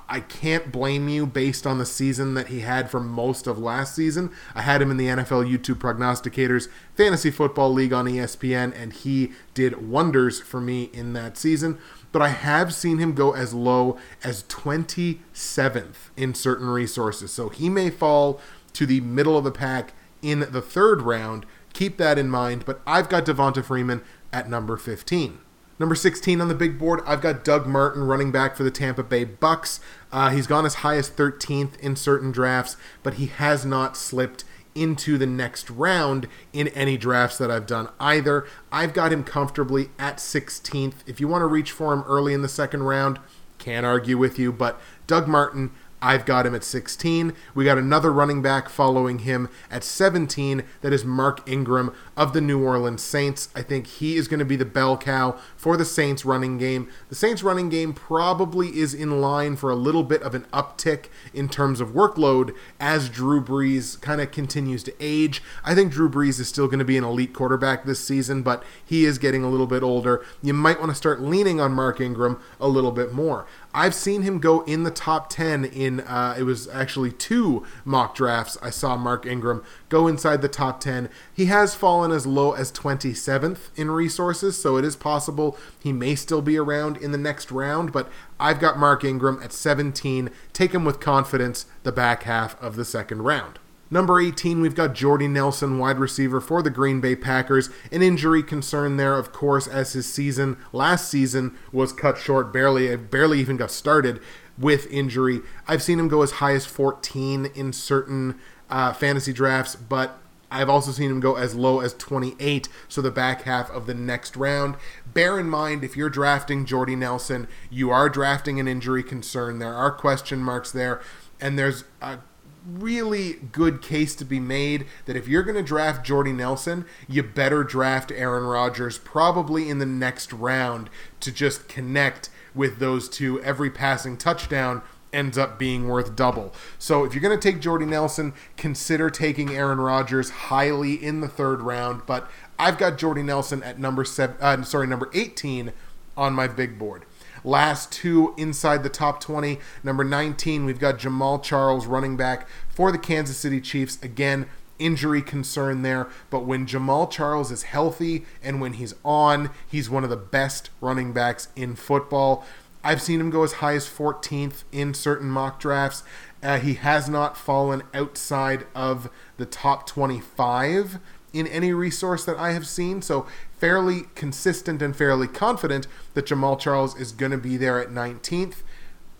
[0.08, 3.94] I can't blame you based on the season that he had for most of last
[3.94, 4.30] season.
[4.54, 9.32] I had him in the NFL YouTube Prognosticators Fantasy Football League on ESPN, and he
[9.52, 11.78] did wonders for me in that season.
[12.12, 17.32] But I have seen him go as low as 27th in certain resources.
[17.32, 18.40] So he may fall
[18.74, 21.46] to the middle of the pack in the third round.
[21.72, 22.64] Keep that in mind.
[22.64, 25.40] But I've got Devonta Freeman at number 15.
[25.80, 29.02] Number 16 on the big board, I've got Doug Martin, running back for the Tampa
[29.02, 29.80] Bay Bucks.
[30.12, 34.44] Uh, he's gone as high as 13th in certain drafts, but he has not slipped
[34.74, 38.46] into the next round in any drafts that I've done either.
[38.70, 40.96] I've got him comfortably at 16th.
[41.06, 43.18] If you want to reach for him early in the second round,
[43.56, 45.70] can't argue with you, but Doug Martin
[46.02, 47.34] I've got him at 16.
[47.54, 50.64] We got another running back following him at 17.
[50.80, 53.50] That is Mark Ingram of the New Orleans Saints.
[53.54, 56.88] I think he is going to be the bell cow for the Saints running game.
[57.08, 61.06] The Saints running game probably is in line for a little bit of an uptick
[61.34, 65.42] in terms of workload as Drew Brees kind of continues to age.
[65.64, 68.62] I think Drew Brees is still going to be an elite quarterback this season, but
[68.84, 70.24] he is getting a little bit older.
[70.42, 73.46] You might want to start leaning on Mark Ingram a little bit more.
[73.72, 78.16] I've seen him go in the top 10 in, uh, it was actually two mock
[78.16, 78.58] drafts.
[78.60, 81.08] I saw Mark Ingram go inside the top 10.
[81.32, 86.16] He has fallen as low as 27th in resources, so it is possible he may
[86.16, 88.10] still be around in the next round, but
[88.40, 90.30] I've got Mark Ingram at 17.
[90.52, 93.59] Take him with confidence the back half of the second round.
[93.92, 97.70] Number 18, we've got Jordy Nelson, wide receiver for the Green Bay Packers.
[97.90, 102.94] An injury concern there, of course, as his season last season was cut short, barely
[102.96, 104.20] barely even got started
[104.56, 105.40] with injury.
[105.66, 108.38] I've seen him go as high as 14 in certain
[108.68, 110.18] uh, fantasy drafts, but
[110.52, 113.94] I've also seen him go as low as 28, so the back half of the
[113.94, 114.76] next round.
[115.06, 119.58] Bear in mind, if you're drafting Jordy Nelson, you are drafting an injury concern.
[119.58, 121.00] There are question marks there,
[121.40, 122.18] and there's a
[122.66, 127.22] really good case to be made that if you're going to draft Jordy Nelson, you
[127.22, 130.90] better draft Aaron Rodgers probably in the next round
[131.20, 133.40] to just connect with those two.
[133.42, 134.82] Every passing touchdown
[135.12, 136.54] ends up being worth double.
[136.78, 141.28] So if you're going to take Jordy Nelson, consider taking Aaron Rodgers highly in the
[141.28, 142.02] third round.
[142.06, 145.72] But I've got Jordy Nelson at number seven, uh, sorry, number 18
[146.16, 147.04] on my big board.
[147.44, 149.58] Last two inside the top 20.
[149.82, 153.98] Number 19, we've got Jamaal Charles, running back for the Kansas City Chiefs.
[154.02, 154.46] Again,
[154.78, 160.04] injury concern there, but when Jamaal Charles is healthy and when he's on, he's one
[160.04, 162.44] of the best running backs in football.
[162.82, 166.02] I've seen him go as high as 14th in certain mock drafts.
[166.42, 170.98] Uh, he has not fallen outside of the top 25
[171.32, 173.02] in any resource that I have seen.
[173.02, 173.26] So,
[173.58, 178.62] fairly consistent and fairly confident that Jamaal Charles is going to be there at 19th.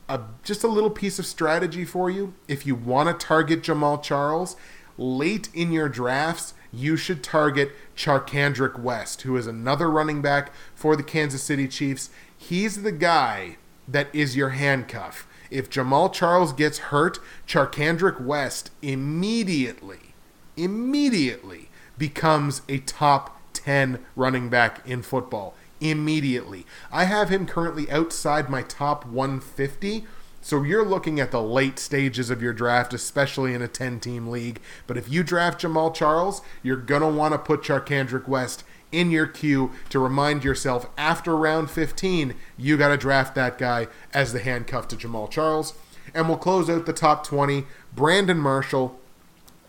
[0.09, 2.35] Uh, just a little piece of strategy for you.
[2.49, 4.57] If you want to target Jamaal Charles
[4.99, 10.97] late in your drafts, you should target Charcandrick West, who is another running back for
[10.97, 12.11] the Kansas City Chiefs.
[12.37, 13.57] He's the guy
[13.89, 15.27] that is your handcuff.
[15.51, 20.15] If Jamaal Charles gets hurt, Charcandrick West immediately,
[20.57, 21.70] immediately
[22.01, 25.55] becomes a top 10 running back in football.
[25.81, 26.67] Immediately.
[26.91, 30.05] I have him currently outside my top 150
[30.43, 34.29] so you're looking at the late stages of your draft, especially in a 10 team
[34.29, 34.61] league.
[34.87, 39.11] But if you draft Jamaal Charles, you're going to want to put Charcandrick West in
[39.11, 44.33] your queue to remind yourself after round 15, you got to draft that guy as
[44.33, 45.75] the handcuff to Jamaal Charles.
[46.15, 47.67] And we'll close out the top 20.
[47.95, 48.99] Brandon Marshall,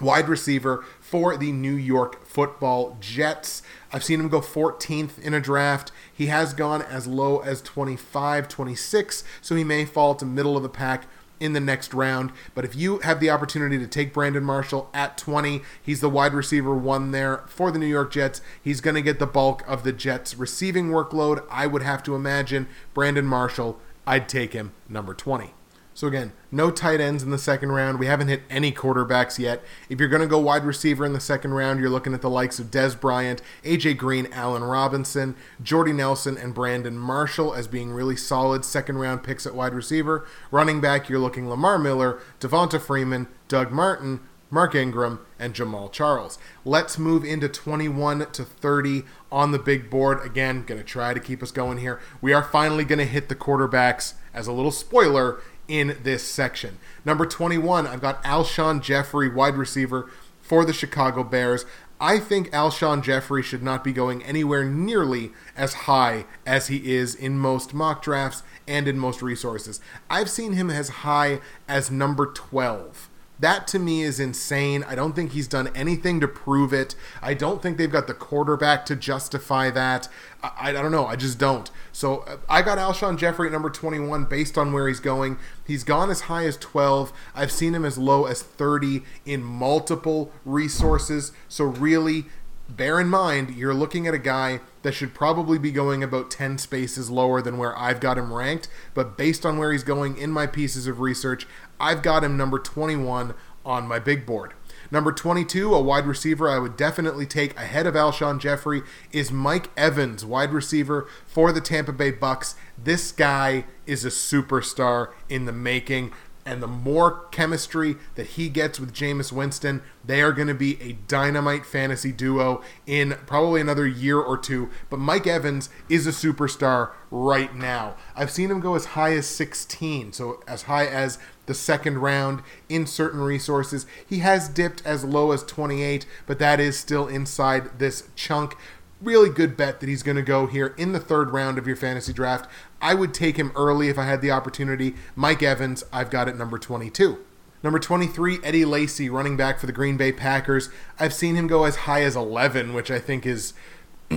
[0.01, 3.61] wide receiver for the New York football Jets.
[3.93, 5.91] I've seen him go 14th in a draft.
[6.11, 10.63] He has gone as low as 25, 26, so he may fall to middle of
[10.63, 11.05] the pack
[11.41, 12.31] in the next round.
[12.53, 16.33] But if you have the opportunity to take Brandon Marshall at 20, he's the wide
[16.33, 18.41] receiver one there for the New York Jets.
[18.61, 21.43] He's going to get the bulk of the Jets' receiving workload.
[21.49, 25.53] I would have to imagine Brandon Marshall, I'd take him number 20.
[26.01, 27.99] So again, no tight ends in the second round.
[27.99, 29.61] We haven't hit any quarterbacks yet.
[29.87, 32.29] If you're going to go wide receiver in the second round, you're looking at the
[32.29, 37.91] likes of Dez Bryant, AJ Green, Allen Robinson, Jordy Nelson, and Brandon Marshall as being
[37.91, 40.25] really solid second round picks at wide receiver.
[40.49, 46.39] Running back, you're looking Lamar Miller, Devonta Freeman, Doug Martin, Mark Ingram, and Jamaal Charles.
[46.65, 50.25] Let's move into 21 to 30 on the big board.
[50.25, 52.01] Again, going to try to keep us going here.
[52.21, 55.39] We are finally going to hit the quarterbacks as a little spoiler
[55.71, 56.77] in this section.
[57.05, 60.11] Number 21, I've got Alshon Jeffery, wide receiver
[60.41, 61.63] for the Chicago Bears.
[61.97, 67.15] I think Alshon Jeffery should not be going anywhere nearly as high as he is
[67.15, 69.79] in most mock drafts and in most resources.
[70.09, 73.09] I've seen him as high as number 12
[73.41, 74.83] that to me is insane.
[74.87, 76.95] I don't think he's done anything to prove it.
[77.21, 80.07] I don't think they've got the quarterback to justify that.
[80.43, 81.07] I, I don't know.
[81.07, 81.69] I just don't.
[81.91, 85.37] So uh, I got Alshon Jeffery at number 21 based on where he's going.
[85.65, 87.11] He's gone as high as 12.
[87.35, 91.31] I've seen him as low as 30 in multiple resources.
[91.49, 92.25] So really,
[92.69, 96.57] bear in mind you're looking at a guy that should probably be going about 10
[96.57, 98.67] spaces lower than where I've got him ranked.
[98.93, 101.47] But based on where he's going in my pieces of research,
[101.81, 103.33] I've got him number 21
[103.65, 104.53] on my big board.
[104.89, 109.69] Number 22, a wide receiver I would definitely take ahead of Alshon Jeffery is Mike
[109.77, 112.55] Evans, wide receiver for the Tampa Bay Bucks.
[112.77, 116.11] This guy is a superstar in the making
[116.45, 120.81] and the more chemistry that he gets with Jameis Winston, they are going to be
[120.81, 124.69] a dynamite fantasy duo in probably another year or two.
[124.89, 127.95] But Mike Evans is a superstar right now.
[128.15, 131.19] I've seen him go as high as 16, so as high as
[131.51, 133.85] the second round in certain resources.
[134.07, 138.55] He has dipped as low as 28, but that is still inside this chunk
[139.01, 141.75] really good bet that he's going to go here in the third round of your
[141.75, 142.49] fantasy draft.
[142.81, 144.95] I would take him early if I had the opportunity.
[145.15, 147.17] Mike Evans, I've got at number 22.
[147.63, 150.69] Number 23, Eddie Lacy, running back for the Green Bay Packers.
[150.99, 153.53] I've seen him go as high as 11, which I think is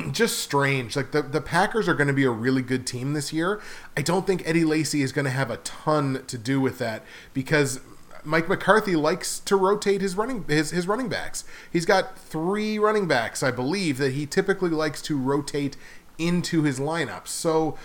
[0.13, 0.97] just strange.
[0.97, 3.61] Like the, the Packers are going to be a really good team this year.
[3.97, 7.03] I don't think Eddie Lacy is going to have a ton to do with that
[7.33, 7.81] because
[8.25, 11.45] Mike McCarthy likes to rotate his running his, his running backs.
[11.71, 15.77] He's got three running backs, I believe, that he typically likes to rotate
[16.17, 17.27] into his lineup.
[17.27, 17.77] So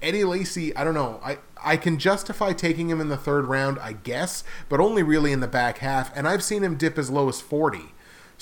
[0.00, 1.20] Eddie Lacy, I don't know.
[1.22, 5.32] I I can justify taking him in the third round, I guess, but only really
[5.32, 6.16] in the back half.
[6.16, 7.92] And I've seen him dip as low as 40.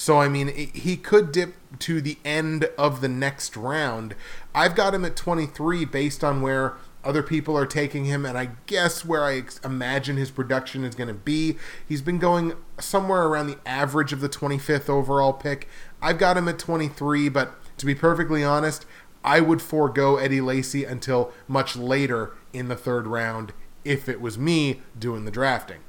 [0.00, 4.14] So, I mean, he could dip to the end of the next round.
[4.54, 8.52] I've got him at 23 based on where other people are taking him, and I
[8.64, 11.58] guess where I imagine his production is going to be.
[11.86, 15.68] He's been going somewhere around the average of the 25th overall pick.
[16.00, 18.86] I've got him at 23, but to be perfectly honest,
[19.22, 23.52] I would forego Eddie Lacy until much later in the third round
[23.84, 25.80] if it was me doing the drafting.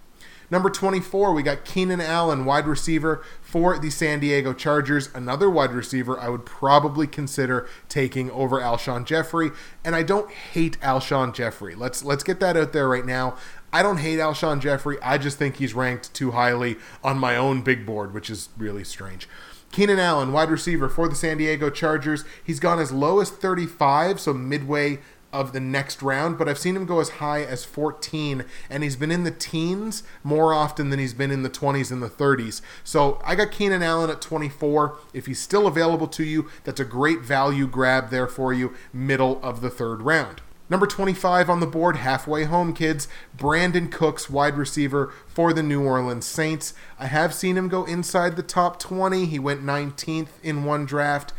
[0.51, 5.09] Number 24, we got Keenan Allen, wide receiver for the San Diego Chargers.
[5.13, 9.51] Another wide receiver I would probably consider taking over Alshon Jeffery.
[9.83, 11.75] And I don't hate Alshon Jeffery.
[11.75, 13.35] Let's let's get that out there right now.
[13.73, 14.97] I don't hate Alshon Jeffery.
[15.01, 18.85] I just think he's ranked too highly on my own big board, which is really
[18.85, 19.27] strange.
[19.73, 22.23] Keenan Allen, wide receiver for the San Diego Chargers.
[22.41, 24.99] He's gone as low as 35, so midway
[25.33, 28.95] of the next round, but I've seen him go as high as 14, and he's
[28.95, 32.61] been in the teens more often than he's been in the 20s and the 30s.
[32.83, 34.97] So I got Keenan Allen at 24.
[35.13, 39.39] If he's still available to you, that's a great value grab there for you, middle
[39.43, 40.41] of the third round.
[40.71, 43.09] Number 25 on the board, halfway home, kids.
[43.37, 46.73] Brandin Cooks, wide receiver for the New Orleans Saints.
[46.97, 49.25] I have seen him go inside the top 20.
[49.25, 51.33] He went 19th in one draft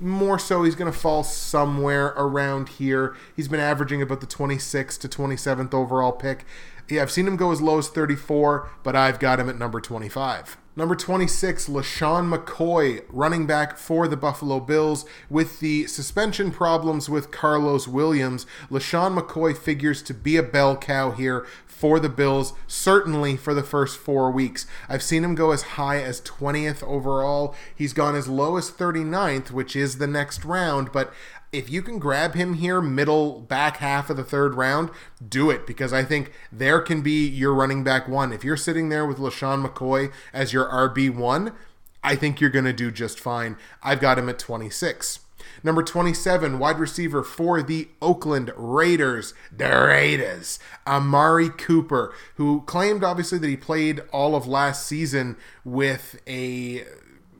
[0.00, 3.16] more so he's going to fall somewhere around here.
[3.34, 6.44] He's been averaging about the 26th to 27th overall pick.
[6.90, 9.80] Yeah, I've seen him go as low as 34, but I've got him at number
[9.80, 10.56] 25.
[10.74, 15.04] Number 26, LeSean McCoy, running back for the Buffalo Bills.
[15.28, 21.10] With the suspension problems with Karlos Williams, LeSean McCoy figures to be a bell cow
[21.10, 24.66] here for the Bills, certainly for the first four weeks.
[24.88, 27.56] I've seen him go as high as 20th overall.
[27.74, 31.12] He's gone as low as 39th, which is the next round, but
[31.52, 34.90] if you can grab him here, middle back half of the third round,
[35.26, 38.32] do it because I think there can be your running back one.
[38.32, 41.54] If you're sitting there with LeSean McCoy as your RB1,
[42.02, 43.56] I think you're going to do just fine.
[43.82, 45.20] I've got him at 26.
[45.62, 53.38] Number 27, wide receiver for the Oakland Raiders, the Raiders, Amari Cooper, who claimed obviously
[53.38, 56.84] that he played all of last season with a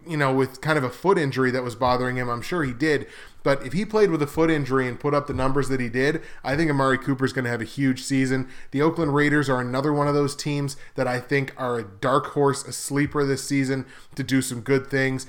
[0.08, 2.30] you know, with kind of a foot injury that was bothering him.
[2.30, 3.06] I'm sure he did.
[3.48, 5.88] But if he played with a foot injury and put up the numbers that he
[5.88, 8.46] did, I think Amari Cooper is going to have a huge season.
[8.72, 12.26] The Oakland Raiders are another one of those teams that I think are a dark
[12.32, 13.86] horse, a sleeper this season
[14.16, 15.26] to do some good things.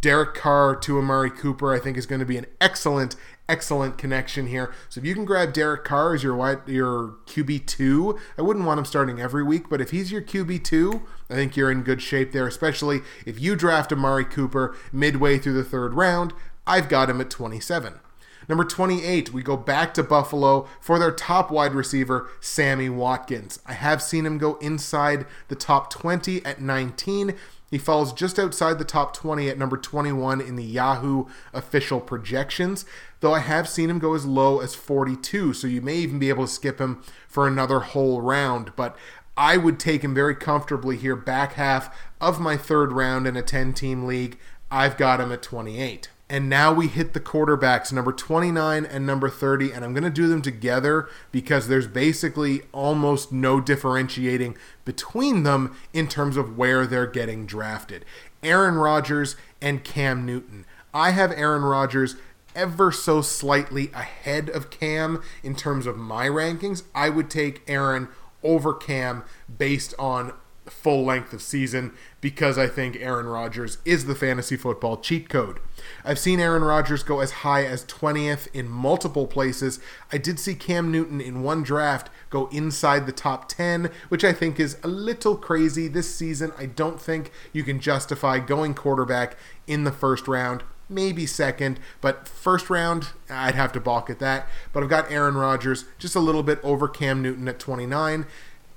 [0.00, 3.16] Derek Carr to Amari Cooper, I think, is going to be an excellent,
[3.48, 4.72] excellent connection here.
[4.88, 6.36] So if you can grab Derek Carr as your
[6.68, 10.62] your QB two, I wouldn't want him starting every week, but if he's your QB
[10.62, 12.46] two, I think you're in good shape there.
[12.46, 16.32] Especially if you draft Amari Cooper midway through the third round,
[16.66, 18.00] I've got him at 27.
[18.48, 23.58] Number 28, we go back to Buffalo for their top wide receiver, Sammy Watkins.
[23.66, 27.34] I have seen him go inside the top 20 at 19.
[27.70, 32.84] He falls just outside the top 20 at number 21 in the Yahoo official projections,
[33.18, 36.28] though I have seen him go as low as 42, so you may even be
[36.28, 38.70] able to skip him for another whole round.
[38.76, 38.96] But
[39.36, 43.42] I would take him very comfortably here, back half of my third round in a
[43.42, 44.38] 10 team league.
[44.70, 46.10] I've got him at 28.
[46.28, 49.70] And now we hit the quarterbacks, number 29 and number 30.
[49.70, 55.76] And I'm going to do them together because there's basically almost no differentiating between them
[55.92, 58.04] in terms of where they're getting drafted.
[58.42, 60.66] Aaron Rodgers and Cam Newton.
[60.92, 62.16] I have Aaron Rodgers
[62.56, 66.82] ever so slightly ahead of Cam in terms of my rankings.
[66.94, 68.08] I would take Aaron
[68.42, 69.22] over Cam
[69.58, 70.32] based on
[70.70, 75.60] full length of season because I think Aaron Rodgers is the fantasy football cheat code.
[76.04, 79.78] I've seen Aaron Rodgers go as high as 20th in multiple places.
[80.12, 84.32] I did see Cam Newton in one draft go inside the top 10, which I
[84.32, 86.52] think is a little crazy this season.
[86.58, 89.36] I don't think you can justify going quarterback
[89.66, 94.46] in the first round maybe second, but first round, I'd have to balk at that.
[94.72, 98.26] But I've got Aaron Rodgers just a little bit over Cam Newton at 29.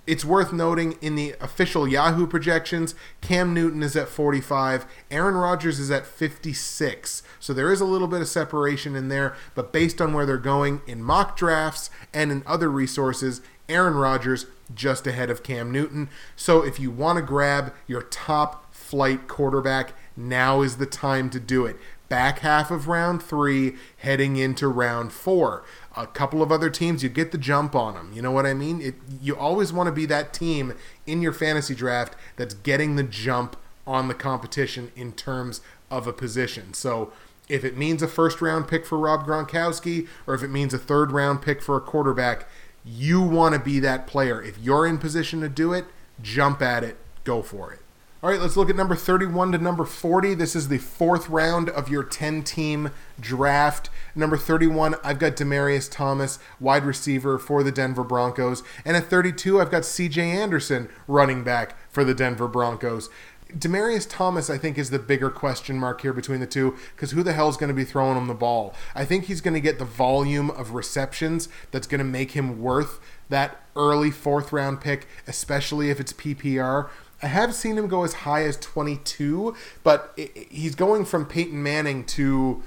[0.09, 5.79] It's worth noting in the official Yahoo projections, Cam Newton is at 45, Aaron Rodgers
[5.79, 7.21] is at 56.
[7.39, 10.39] So there is a little bit of separation in there, but based on where they're
[10.39, 16.09] going in mock drafts and in other resources, Aaron Rodgers just ahead of Cam Newton.
[16.35, 21.39] So if you want to grab your top flight quarterback, now is the time to
[21.39, 21.77] do it.
[22.09, 25.63] back half of round three, heading into round four.
[25.99, 28.11] A couple of other teams, you get the jump on them.
[28.13, 28.81] You know what I mean?
[28.81, 30.73] It, you always want to be that team
[31.05, 35.59] in your fantasy draft that's getting the jump on the competition in terms
[35.91, 36.73] of a position.
[36.73, 37.11] So
[37.49, 40.77] if it means a first round pick for Rob Gronkowski or if it means a
[40.77, 42.47] third round pick for a quarterback,
[42.85, 44.41] you want to be that player.
[44.41, 45.85] If you're in position to do it,
[46.21, 47.79] jump at it, go for it.
[48.21, 50.33] All right, let's look at number 31 to number 40.
[50.33, 53.89] This is the fourth round of your 10 team draft.
[54.13, 58.61] Number 31, I've got Demaryius Thomas, wide receiver for the Denver Broncos.
[58.83, 63.09] And at 32, I've got CJ Anderson, running back for the Denver Broncos.
[63.57, 67.23] Demaryius Thomas, I think, is the bigger question mark here between the two because who
[67.23, 68.75] the hell is going to be throwing him the ball?
[68.93, 72.61] I think he's going to get the volume of receptions that's going to make him
[72.61, 72.99] worth
[73.29, 76.89] that early fourth round pick, especially if it's PPR.
[77.21, 80.17] I have seen him go as high as 22, but
[80.49, 82.63] he's going from Peyton Manning to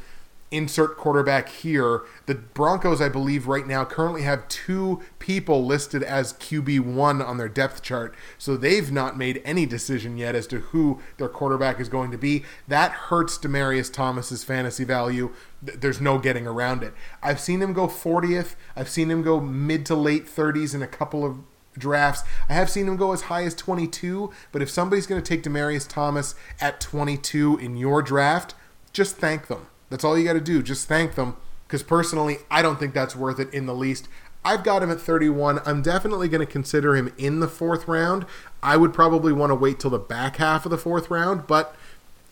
[0.53, 2.03] insert quarterback here.
[2.27, 7.49] The Broncos, I believe, right now currently have two people listed as QB1 on their
[7.49, 8.15] depth chart.
[8.37, 12.19] So they've not made any decision yet as to who their quarterback is going to
[12.19, 12.45] be.
[12.69, 15.33] That hurts Demaryius Thomas's fantasy value.
[15.63, 16.93] There's no getting around it.
[17.23, 18.55] I've seen him go 40th.
[18.77, 21.39] I've seen him go mid to late 30s in a couple of
[21.77, 22.23] drafts.
[22.49, 25.43] I have seen him go as high as 22, but if somebody's going to take
[25.43, 28.55] Demaryius Thomas at 22 in your draft,
[28.93, 29.67] just thank them.
[29.91, 30.63] That's all you got to do.
[30.63, 31.37] Just thank them.
[31.67, 34.09] Because personally, I don't think that's worth it in the least.
[34.45, 35.61] I've got him at 31.
[35.65, 38.27] I'm definitely going to consider him in the fourth round.
[38.63, 41.75] I would probably want to wait till the back half of the fourth round, but,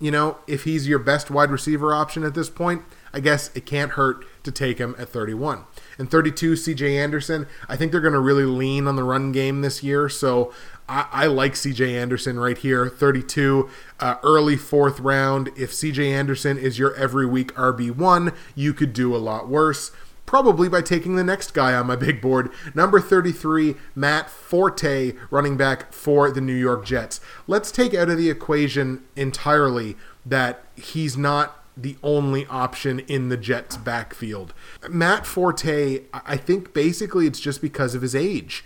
[0.01, 2.83] you know, if he's your best wide receiver option at this point,
[3.13, 5.65] I guess it can't hurt to take him at 31.
[6.01, 7.47] And 32, CJ Anderson.
[7.69, 10.09] I think they're going to really lean on the run game this year.
[10.09, 10.51] So
[10.89, 12.89] I, I like CJ Anderson right here.
[12.89, 13.69] 32,
[14.01, 15.49] uh, early fourth round.
[15.59, 19.93] If CJ Anderson is your every week RB1, you could do a lot worse
[20.25, 22.51] probably by taking the next guy on my big board.
[22.73, 27.21] Number 33, Matt Forte, running back for the New York Jets.
[27.49, 33.37] Let's take out of the equation entirely that he's not the only option in the
[33.37, 34.53] Jets' backfield.
[34.89, 38.65] Matt Forte, I think basically it's just because of his age.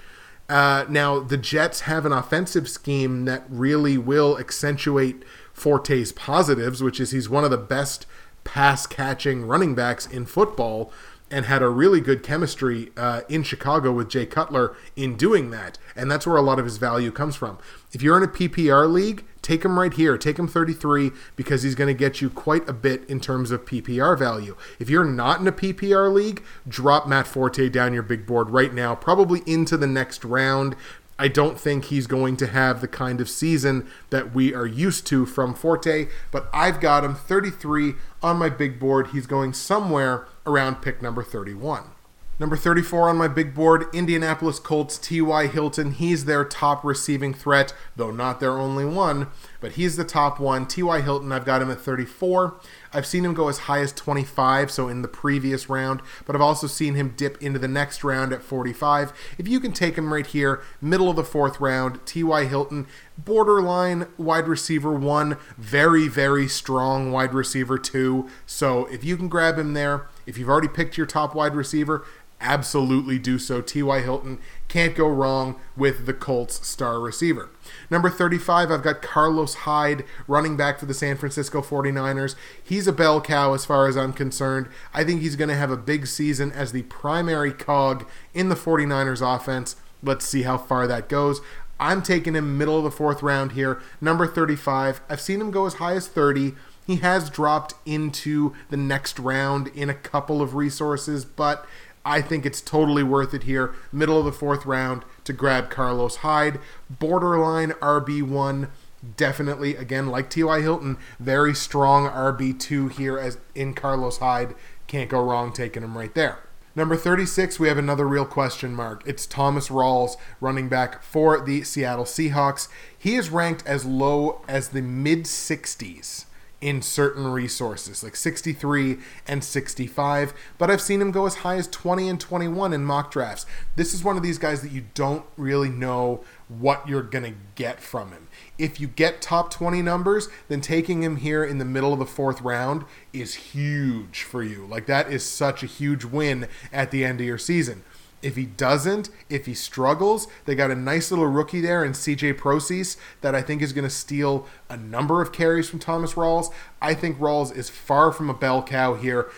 [0.48, 7.00] Uh, now, the Jets have an offensive scheme that really will accentuate Forte's positives, which
[7.00, 8.06] is he's one of the best
[8.44, 10.92] pass catching running backs in football
[11.30, 15.78] and had a really good chemistry uh, in Chicago with Jay Cutler in doing that.
[15.96, 17.58] And that's where a lot of his value comes from.
[17.92, 20.18] If you're in a PPR league, take him right here.
[20.18, 23.64] Take him 33 because he's going to get you quite a bit in terms of
[23.64, 24.56] PPR value.
[24.80, 28.74] If you're not in a PPR league, drop Matt Forte down your big board right
[28.74, 30.74] now, probably into the next round.
[31.16, 35.06] I don't think he's going to have the kind of season that we are used
[35.08, 39.08] to from Forte, but I've got him 33 on my big board.
[39.08, 41.93] He's going somewhere around pick number 31.
[42.36, 45.46] Number 34 on my big board, Indianapolis Colts, T.Y.
[45.46, 45.92] Hilton.
[45.92, 49.28] He's their top receiving threat, though not their only one,
[49.60, 50.66] but he's the top one.
[50.66, 51.00] T.Y.
[51.00, 52.58] Hilton, I've got him at 34.
[52.92, 56.42] I've seen him go as high as 25, so in the previous round, but I've
[56.42, 59.12] also seen him dip into the next round at 45.
[59.38, 62.46] If you can take him right here, middle of the fourth round, T.Y.
[62.46, 68.28] Hilton, borderline wide receiver one, very, very strong wide receiver two.
[68.46, 72.04] So if you can grab him there, if you've already picked your top wide receiver,
[72.44, 73.60] absolutely do so.
[73.60, 74.00] T.Y.
[74.00, 74.38] Hilton
[74.68, 77.48] can't go wrong with the Colts star receiver.
[77.90, 82.36] Number 35, I've got Carlos Hyde, running back for the San Francisco 49ers.
[82.62, 84.68] He's a bell cow as far as I'm concerned.
[84.92, 88.54] I think he's going to have a big season as the primary cog in the
[88.54, 89.76] 49ers offense.
[90.02, 91.40] Let's see how far that goes.
[91.80, 95.00] I'm taking him middle of the fourth round here, number 35.
[95.08, 96.54] I've seen him go as high as 30.
[96.86, 101.66] He has dropped into the next round in a couple of resources, but
[102.04, 106.16] I think it's totally worth it here, middle of the fourth round, to grab Carlos
[106.16, 106.60] Hyde.
[106.90, 108.68] Borderline RB1,
[109.16, 110.60] definitely, again, like T.Y.
[110.60, 114.54] Hilton, very strong RB2 here as in Carlos Hyde.
[114.86, 116.40] Can't go wrong taking him right there.
[116.76, 119.02] Number 36, we have another real question mark.
[119.06, 122.68] It's Thomas Rawls, running back for the Seattle Seahawks.
[122.98, 126.24] He is ranked as low as the mid 60s
[126.64, 128.96] in certain resources, like 63
[129.28, 130.32] and 65.
[130.56, 133.44] But I've seen him go as high as 20 and 21 in mock drafts.
[133.76, 137.38] This is one of these guys that you don't really know what you're going to
[137.54, 138.28] get from him.
[138.56, 142.06] If you get top 20 numbers, then taking him here in the middle of the
[142.06, 144.64] fourth round is huge for you.
[144.64, 147.82] Like, that is such a huge win at the end of your season
[148.24, 152.38] If he doesn't, if he struggles, they got a nice little rookie there in CJ
[152.38, 156.50] Prosise that I think is going to steal a number of carries from Thomas Rawls.
[156.80, 159.30] I think Rawls is far from a bell cow here.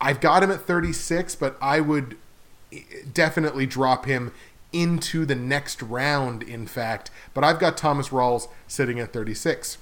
[0.00, 2.16] I've got him at 36, but I would
[2.72, 2.78] eh,
[3.12, 4.32] definitely drop him
[4.72, 7.10] into the next round, in fact.
[7.34, 9.76] But I've got Thomas Rawls sitting at 36.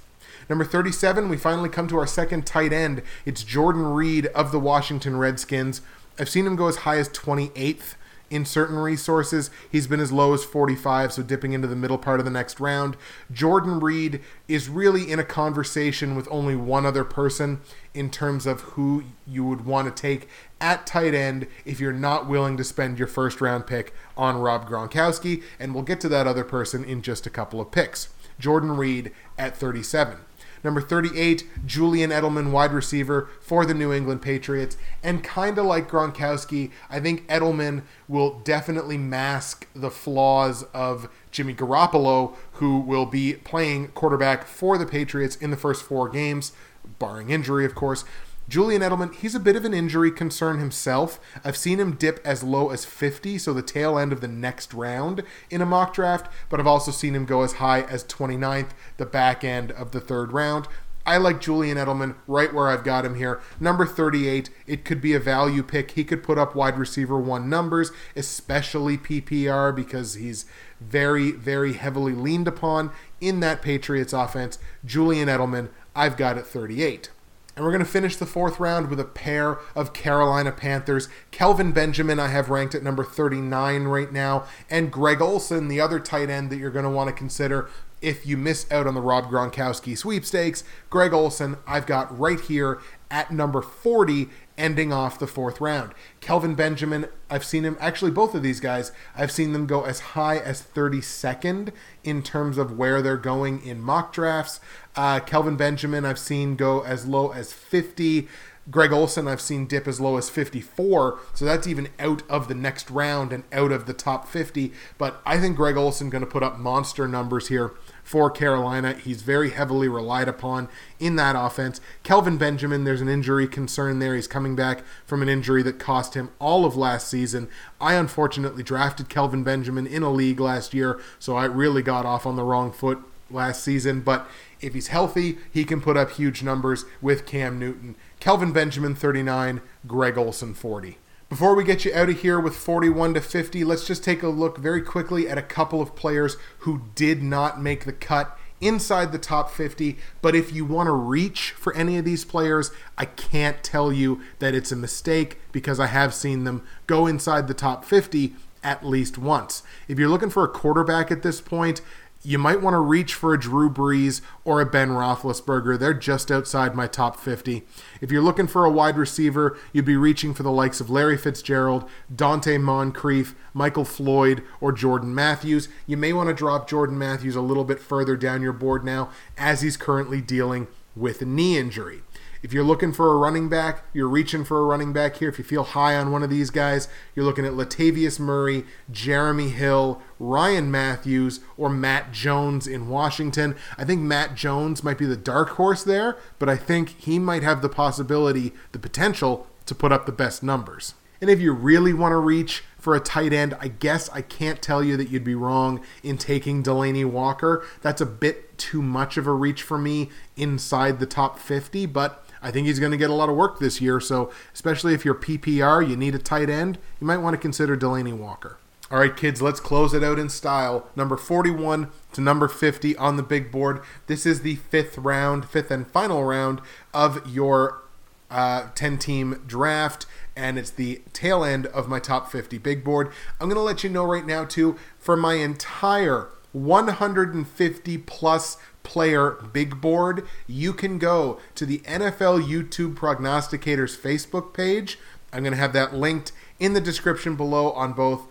[0.49, 3.03] Number 37, we finally come to our second tight end.
[3.25, 5.79] It's Jordan Reed of the Washington Redskins.
[6.19, 7.95] I've seen him go as high as 28th
[8.33, 9.51] in certain resources.
[9.71, 12.59] He's been as low as 45, so dipping into the middle part of the next
[12.59, 12.97] round.
[13.31, 17.61] Jordan Reed is really in a conversation with only one other person
[17.93, 20.27] in terms of who you would want to take
[20.59, 24.67] at tight end if you're not willing to spend your first round pick on Rob
[24.67, 28.09] Gronkowski, and we'll get to that other person in just a couple of picks.
[28.39, 30.17] Jordan Reed at 37.
[30.63, 34.77] Number 38, Julian Edelman, wide receiver for the New England Patriots.
[35.03, 41.53] And kind of like Gronkowski, I think Edelman will definitely mask the flaws of Jimmy
[41.53, 46.53] Garoppolo, who will be playing quarterback for the Patriots in the first four games,
[46.99, 48.05] barring injury, of course.
[48.49, 51.19] Julian Edelman, he's a bit of an injury concern himself.
[51.45, 54.73] I've seen him dip as low as 50, so the tail end of the next
[54.73, 58.71] round in a mock draft, but I've also seen him go as high as 29th,
[58.97, 60.67] the back end of the third round.
[61.05, 63.41] I like Julian Edelman right where I've got him here.
[63.59, 65.91] Number 38, it could be a value pick.
[65.91, 70.45] He could put up wide receiver one numbers, especially PPR, because he's
[70.79, 74.59] very, very heavily leaned upon in that Patriots offense.
[74.85, 77.09] Julian Edelman, I've got at 38.
[77.55, 81.07] And we're going to finish the fourth round with a pair of Carolina Panthers.
[81.29, 84.45] Kelvin Benjamin, I have ranked at number 39 right now.
[84.71, 87.69] And Greg Olsen, the other tight end that you're going to want to consider
[88.01, 90.63] if you miss out on the Rob Gronkowski sweepstakes.
[90.89, 95.93] Greg Olsen, I've got right here at number 40 ending off the fourth round.
[96.21, 99.99] Kelvin Benjamin, I've seen him, actually, both of these guys, I've seen them go as
[99.99, 101.71] high as 32nd
[102.03, 104.59] in terms of where they're going in mock drafts.
[104.95, 108.27] Uh, Kelvin Benjamin, I've seen go as low as 50.
[108.71, 112.55] Greg Olsen, I've seen dip as low as 54, so that's even out of the
[112.55, 114.71] next round and out of the top 50.
[114.97, 117.73] But I think Greg Olsen going to put up monster numbers here
[118.03, 118.93] for Carolina.
[118.93, 121.79] He's very heavily relied upon in that offense.
[122.03, 124.15] Kelvin Benjamin, there's an injury concern there.
[124.15, 127.47] He's coming back from an injury that cost him all of last season.
[127.79, 132.25] I unfortunately drafted Kelvin Benjamin in a league last year, so I really got off
[132.25, 132.99] on the wrong foot
[133.31, 134.01] last season.
[134.01, 134.27] But
[134.61, 137.95] if he's healthy, he can put up huge numbers with Cam Newton.
[138.19, 140.97] Kelvin Benjamin, 39, Greg Olsen 40.
[141.33, 144.27] Before we get you out of here with 41 to 50, let's just take a
[144.27, 149.11] look very quickly at a couple of players who did not make the cut inside
[149.11, 149.97] the top 50.
[150.21, 152.69] But if you want to reach for any of these players,
[152.99, 157.47] I can't tell you that it's a mistake because I have seen them go inside
[157.47, 159.63] the top 50 at least once.
[159.87, 161.81] If you're looking for a quarterback at this point,
[162.23, 165.77] you might want to reach for a Drew Brees or a Ben Roethlisberger.
[165.77, 167.63] They're just outside my top 50.
[167.99, 171.17] If you're looking for a wide receiver, you'd be reaching for the likes of Larry
[171.17, 175.67] Fitzgerald, Donte Moncrief, Michael Floyd, or Jordan Matthews.
[175.85, 179.09] You may want to drop Jordan Matthews a little bit further down your board now,
[179.37, 182.03] as he's currently dealing with a knee injury.
[182.43, 185.29] If you're looking for a running back, you're reaching for a running back here.
[185.29, 189.47] If you feel high on one of these guys, you're looking at Latavius Murray, Jeremy
[189.47, 193.55] Hill, Ryan Mathews, or Matt Jones in Washington.
[193.77, 197.43] I think Matt Jones might be the dark horse there, but I think he might
[197.43, 200.95] have the possibility, the potential to put up the best numbers.
[201.21, 204.61] And if you really want to reach for a tight end, I guess I can't
[204.61, 207.65] tell you that you'd be wrong in taking Delanie Walker.
[207.81, 212.22] That's a bit too much of a reach for me inside the top 50, but
[212.43, 213.99] I think he's going to get a lot of work this year.
[213.99, 217.75] So, especially if you're PPR, you need a tight end, you might want to consider
[217.77, 218.57] Delanie Walker.
[218.91, 220.87] All right, kids, let's close it out in style.
[220.95, 223.81] Number 41 to number 50 on the big board.
[224.05, 226.61] This is the fifth round, fifth and final round
[226.93, 227.81] of your
[228.29, 233.11] uh, 10 team draft, and it's the tail end of my top 50 big board.
[233.39, 239.31] I'm going to let you know right now, too, for my entire 150 plus player
[239.51, 244.99] big board, you can go to the NFL YouTube Prognosticators Facebook page.
[245.31, 248.27] I'm going to have that linked in the description below on both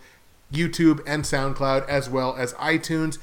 [0.51, 3.17] YouTube and SoundCloud as well as iTunes.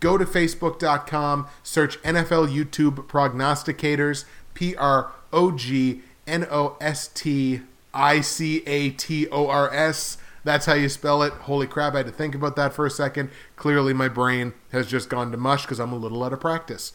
[0.00, 4.24] Go to facebook.com, search NFL YouTube Prognosticators,
[4.54, 7.62] P R O G N O S T
[7.92, 10.16] I C A T O R S.
[10.44, 11.32] That's how you spell it.
[11.32, 13.30] Holy crap, I had to think about that for a second.
[13.56, 16.92] Clearly, my brain has just gone to mush because I'm a little out of practice.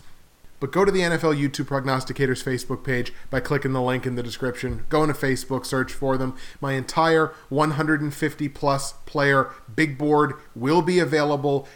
[0.59, 4.23] But go to the NFL YouTube Prognosticators Facebook page by clicking the link in the
[4.23, 4.85] description.
[4.89, 6.35] Go into Facebook, search for them.
[6.61, 11.67] My entire 150 plus player big board will be available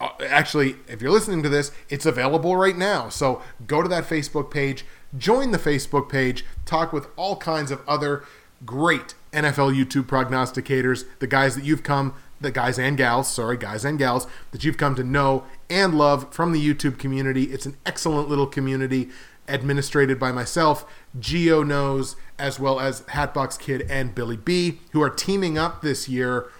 [0.00, 3.08] uh, actually, if you're listening to this, it's available right now.
[3.08, 4.84] So go to that Facebook page,
[5.16, 8.22] join the Facebook page, talk with all kinds of other
[8.64, 13.84] great NFL YouTube prognosticators, the guys that you've come, the guys and gals, sorry, guys
[13.84, 17.44] and gals, that you've come to know and love from the YouTube community.
[17.44, 19.10] It's an excellent little community
[19.48, 20.84] administrated by myself,
[21.18, 26.08] Geo Knows, as well as Hatbox Kid and Billy B, who are teaming up this
[26.08, 26.50] year.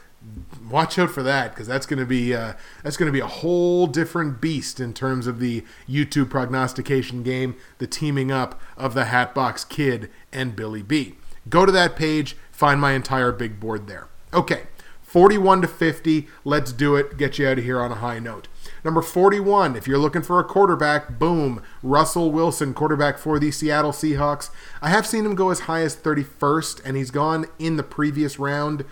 [0.69, 3.29] Watch out for that because that's going to be uh, that's going to be a
[3.29, 7.55] whole different beast in terms of the YouTube prognostication game.
[7.79, 11.15] The teaming up of the Hatbox Kid and Billy B.
[11.49, 14.09] Go to that page, find my entire big board there.
[14.35, 14.65] Okay,
[15.03, 16.29] 41 to 50.
[16.45, 17.17] Let's do it.
[17.17, 18.49] Get you out of here on a high note.
[18.85, 23.93] Number 41, if you're looking for a quarterback, boom, Russell Wilson, quarterback for the Seattle
[23.93, 24.51] Seahawks.
[24.83, 28.39] I have seen him go as high as 31st, and he's gone in the previous
[28.39, 28.85] round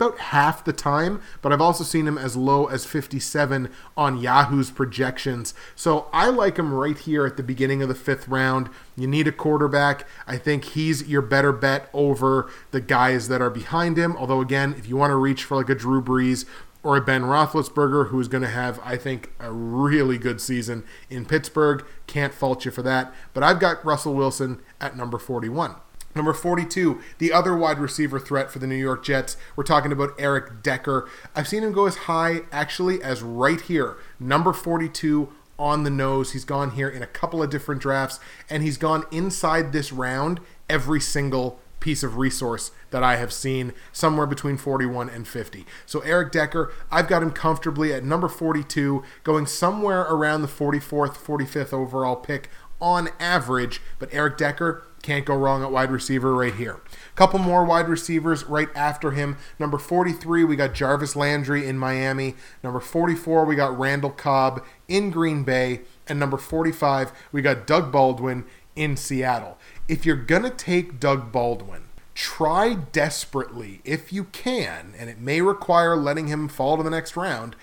[0.00, 4.70] about half the time, but I've also seen him as low as 57 on Yahoo's
[4.70, 5.52] projections.
[5.74, 8.70] So I like him right here at the beginning of the fifth round.
[8.96, 10.08] You need a quarterback.
[10.26, 14.16] I think he's your better bet over the guys that are behind him.
[14.16, 16.46] Although, again, if you want to reach for like a Drew Brees
[16.82, 21.26] or a Ben Roethlisberger, who's going to have, I think, a really good season in
[21.26, 23.12] Pittsburgh, can't fault you for that.
[23.34, 25.74] But I've got Russell Wilson at number 41.
[26.14, 29.36] Number 42, the other wide receiver threat for the New York Jets.
[29.54, 31.08] We're talking about Eric Decker.
[31.36, 36.32] I've seen him go as high, actually, as right here, number 42 on the nose.
[36.32, 40.40] He's gone here in a couple of different drafts, and he's gone inside this round
[40.68, 45.64] every single piece of resource that I have seen, somewhere between 41 and 50.
[45.86, 51.16] So Eric Decker, I've got him comfortably at number 42, going somewhere around the 44th,
[51.16, 52.50] 45th overall pick
[52.80, 53.80] on average.
[53.98, 56.80] But Eric Decker, can't go wrong at wide receiver right here.
[57.14, 59.36] Couple more wide receivers right after him.
[59.58, 62.34] Number 43, we got Jarvis Landry in Miami.
[62.62, 65.82] Number 44, we got Randall Cobb in Green Bay.
[66.06, 68.44] And number 45, we got Doug Baldwin
[68.76, 69.58] in Seattle.
[69.88, 71.84] If you're going to take Doug Baldwin,
[72.14, 77.16] try desperately, if you can, and it may require letting him fall to the next
[77.16, 77.56] round,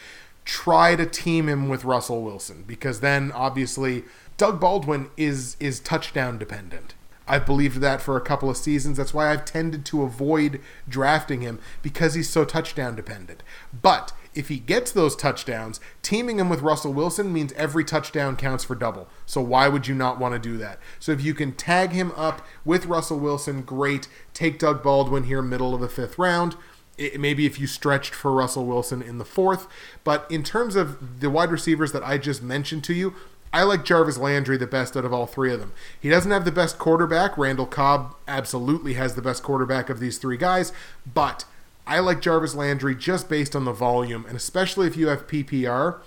[0.46, 4.06] try to team him with Russell Wilson because then obviously
[4.38, 6.96] Doug Baldwin is is touchdown dependent.
[7.28, 8.98] I've believed that for a couple of seasons.
[8.98, 13.44] That's why I've tended to avoid drafting him because he's so touchdown dependent.
[13.82, 18.64] But if he gets those touchdowns, teaming him with Russell Wilson means every touchdown counts
[18.64, 19.10] for double.
[19.26, 20.80] So why would you not want to do that?
[21.00, 24.08] So if you can tag him up with Russell Wilson, great.
[24.34, 26.56] Take Doug Baldwin here, middle of the fifth round.
[26.98, 29.68] It, maybe if you stretched for Russell Wilson in the fourth.
[30.04, 33.16] But in terms of the wide receivers that I just mentioned to you,
[33.54, 35.74] I like Jarvis Landry the best out of all three of them.
[36.00, 37.38] He doesn't have the best quarterback.
[37.38, 40.74] Randall Cobb absolutely has the best quarterback of these three guys,
[41.12, 41.46] but
[41.88, 46.00] I like Jarvis Landry just based on the volume, and especially if you have PPR.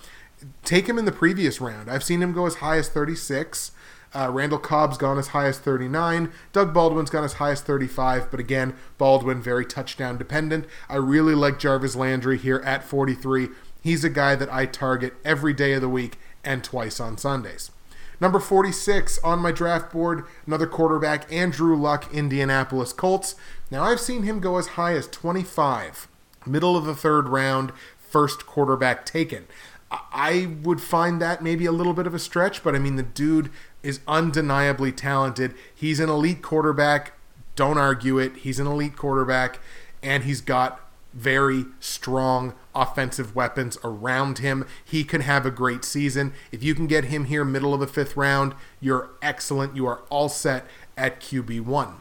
[0.63, 1.89] Take him in the previous round.
[1.89, 3.71] I've seen him go as high as 36.
[4.13, 6.31] Uh, Randall Cobb's gone as high as 39.
[6.51, 8.29] Doug Baldwin's gone as high as 35.
[8.29, 10.65] But again, Baldwin very touchdown dependent.
[10.89, 13.49] I really like Jarvis Landry here at 43.
[13.81, 17.71] He's a guy that I target every day of the week and twice on Sundays.
[18.19, 23.35] Number 46 on my draft board, another quarterback, Andrew Luck, Indianapolis Colts.
[23.71, 26.07] Now, I've seen him go as high as 25,
[26.45, 29.47] middle of the third round, first quarterback taken.
[29.91, 33.03] I would find that maybe a little bit of a stretch, but I mean, the
[33.03, 33.49] dude
[33.81, 35.55] is undeniably talented.
[35.73, 37.13] He's an elite quarterback.
[37.55, 38.37] Don't argue it.
[38.37, 39.59] He's an elite quarterback,
[40.03, 40.79] and he's got
[41.13, 44.65] very strong offensive weapons around him.
[44.83, 46.33] He can have a great season.
[46.51, 49.75] If you can get him here middle of the fifth round, you're excellent.
[49.75, 50.65] You are all set
[50.97, 51.95] at QB1.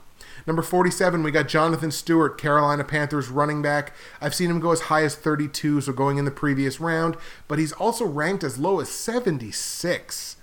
[0.47, 3.95] Number 47, we got Jonathan Stewart, Carolina Panthers running back.
[4.21, 7.17] I've seen him go as high as 32, so going in the previous round,
[7.47, 10.37] but he's also ranked as low as 76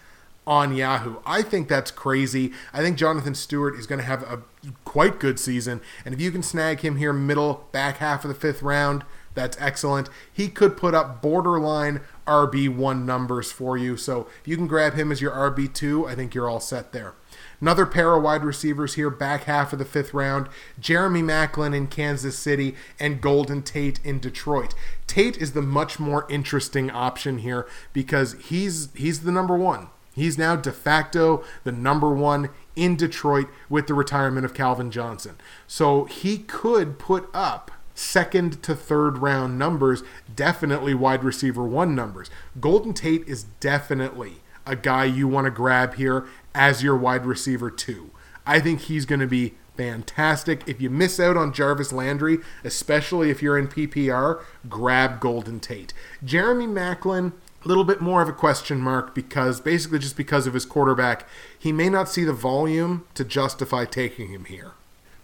[0.45, 1.17] on Yahoo.
[1.25, 2.53] I think that's crazy.
[2.71, 4.41] I think Jonathan Stewart is going to have a
[4.85, 8.35] quite good season, and if you can snag him here middle back half of the
[8.35, 9.03] fifth round,
[9.37, 10.09] that's excellent.
[10.33, 13.95] He could put up borderline RB1 numbers for you.
[13.95, 17.13] So if you can grab him as your RB2, I think you're all set there.
[17.61, 21.85] Another pair of wide receivers here, back half of the fifth round Jeremy Maclin in
[21.85, 24.73] Kansas City and Golden Tate in Detroit.
[25.05, 29.89] Tate is the much more interesting option here because he's he's the number one.
[30.15, 35.37] He's now de facto the number one in Detroit with the retirement of Calvin Johnson.
[35.67, 40.03] So he could put up second to third round numbers,
[40.35, 42.29] definitely wide receiver one numbers.
[42.59, 44.35] Golden Tate is definitely
[44.65, 48.11] a guy you want to grab here as your wide receiver too.
[48.45, 50.63] I think he's going to be fantastic.
[50.67, 55.93] If you miss out on Jarvis Landry, especially if you're in PPR, grab Golden Tate.
[56.23, 57.33] Jeremy Maclin,
[57.63, 61.27] a little bit more of a question mark because basically just because of his quarterback,
[61.57, 64.73] he may not see the volume to justify taking him here.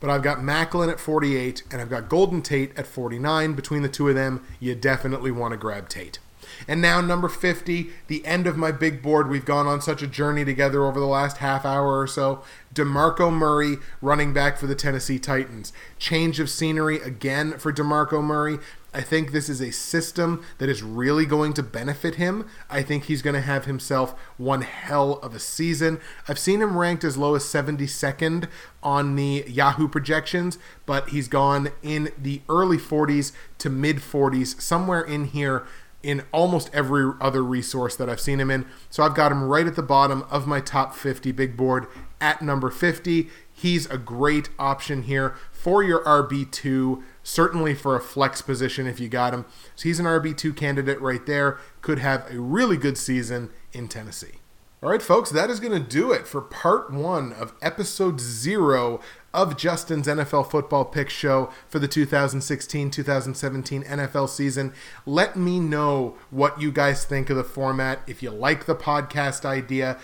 [0.03, 3.53] But I've got Maclin at 48 and I've got Golden Tate at 49.
[3.53, 6.19] Between the two of them, you definitely want to grab Tate.
[6.67, 9.29] And now, number 50, the end of my big board.
[9.29, 12.43] We've gone on such a journey together over the last half hour or so.
[12.75, 15.71] DeMarco Murray, running back for the Tennessee Titans.
[15.99, 18.59] Change of scenery again for DeMarco Murray.
[18.93, 22.47] I think this is a system that is really going to benefit him.
[22.69, 25.99] I think he's going to have himself one hell of a season.
[26.27, 28.47] I've seen him ranked as low as 72nd
[28.83, 35.01] on the Yahoo projections, but he's gone in the early 40s to mid 40s, somewhere
[35.01, 35.65] in here
[36.03, 38.65] in almost every other resource that I've seen him in.
[38.89, 41.87] So I've got him right at the bottom of my top 50 big board
[42.19, 43.29] at number 50.
[43.51, 49.09] He's a great option here for your RB2, certainly for a flex position if you
[49.09, 49.45] got him.
[49.76, 51.57] So he's an RB2 candidate right there.
[51.82, 54.39] Could have a really good season in Tennessee.
[54.84, 58.99] All right, folks, that is going to do it for part one of episode zero
[59.34, 64.74] of Justin's NFL Football Pick Show for the 2016 2017 NFL season.
[65.05, 68.01] Let me know what you guys think of the format.
[68.07, 69.97] If you like the podcast idea,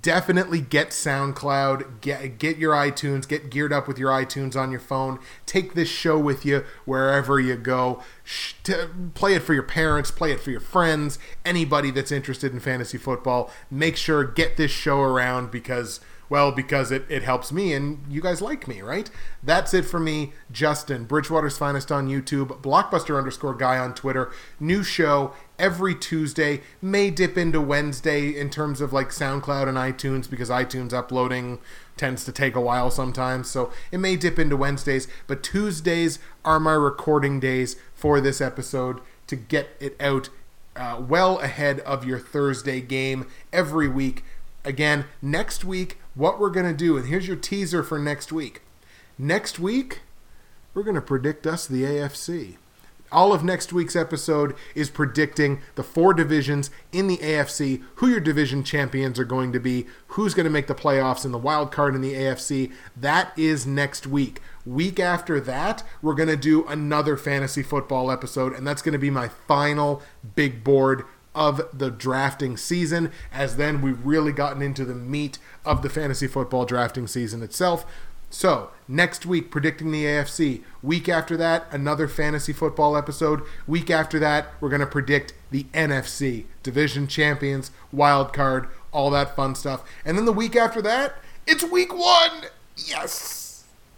[0.00, 4.80] definitely get SoundCloud, get get your iTunes, get geared up with your iTunes on your
[4.80, 5.18] phone.
[5.46, 8.02] Take this show with you wherever you go.
[9.14, 12.98] play it for your parents, play it for your friends, anybody that's interested in fantasy
[12.98, 13.50] football.
[13.70, 18.20] Make sure get this show around because well, because it, it helps me and you
[18.20, 19.10] guys like me, right?
[19.42, 24.32] That's it for me, Justin, Bridgewater's Finest on YouTube, Blockbuster underscore guy on Twitter.
[24.58, 30.28] New show every Tuesday, may dip into Wednesday in terms of like SoundCloud and iTunes
[30.28, 31.58] because iTunes uploading
[31.96, 33.48] tends to take a while sometimes.
[33.48, 39.00] So it may dip into Wednesdays, but Tuesdays are my recording days for this episode
[39.26, 40.28] to get it out
[40.76, 44.24] uh, well ahead of your Thursday game every week.
[44.64, 48.62] Again, next week, what we're going to do, and here's your teaser for next week.
[49.18, 50.00] Next week,
[50.72, 52.56] we're going to predict us the AFC.
[53.12, 58.18] All of next week's episode is predicting the four divisions in the AFC, who your
[58.18, 61.70] division champions are going to be, who's going to make the playoffs, and the wild
[61.70, 62.72] card in the AFC.
[62.96, 64.40] That is next week.
[64.66, 68.98] Week after that, we're going to do another fantasy football episode, and that's going to
[68.98, 70.02] be my final
[70.34, 71.04] big board
[71.34, 76.26] of the drafting season, as then we've really gotten into the meat of the fantasy
[76.26, 77.84] football drafting season itself.
[78.30, 80.62] So, next week, predicting the AFC.
[80.82, 83.42] Week after that, another fantasy football episode.
[83.66, 89.36] Week after that, we're going to predict the NFC, division champions, wild card, all that
[89.36, 89.88] fun stuff.
[90.04, 91.14] And then the week after that,
[91.46, 92.46] it's week one!
[92.76, 93.43] Yes!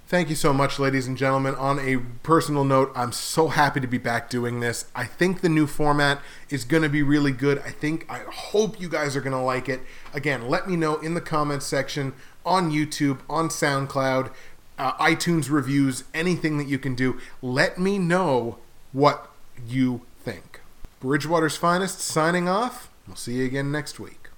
[0.08, 1.56] Thank you so much, ladies and gentlemen.
[1.56, 4.84] On a personal note, I'm so happy to be back doing this.
[4.94, 7.58] I think the new format is going to be really good.
[7.58, 9.80] I think, I hope you guys are going to like it.
[10.14, 12.12] Again, let me know in the comments section
[12.44, 14.30] on YouTube, on SoundCloud,
[14.78, 17.18] uh, iTunes reviews, anything that you can do.
[17.42, 18.58] Let me know
[18.92, 19.28] what
[19.66, 20.60] you think.
[21.00, 22.88] Bridgewater's Finest signing off.
[23.08, 24.28] We'll see you again next week.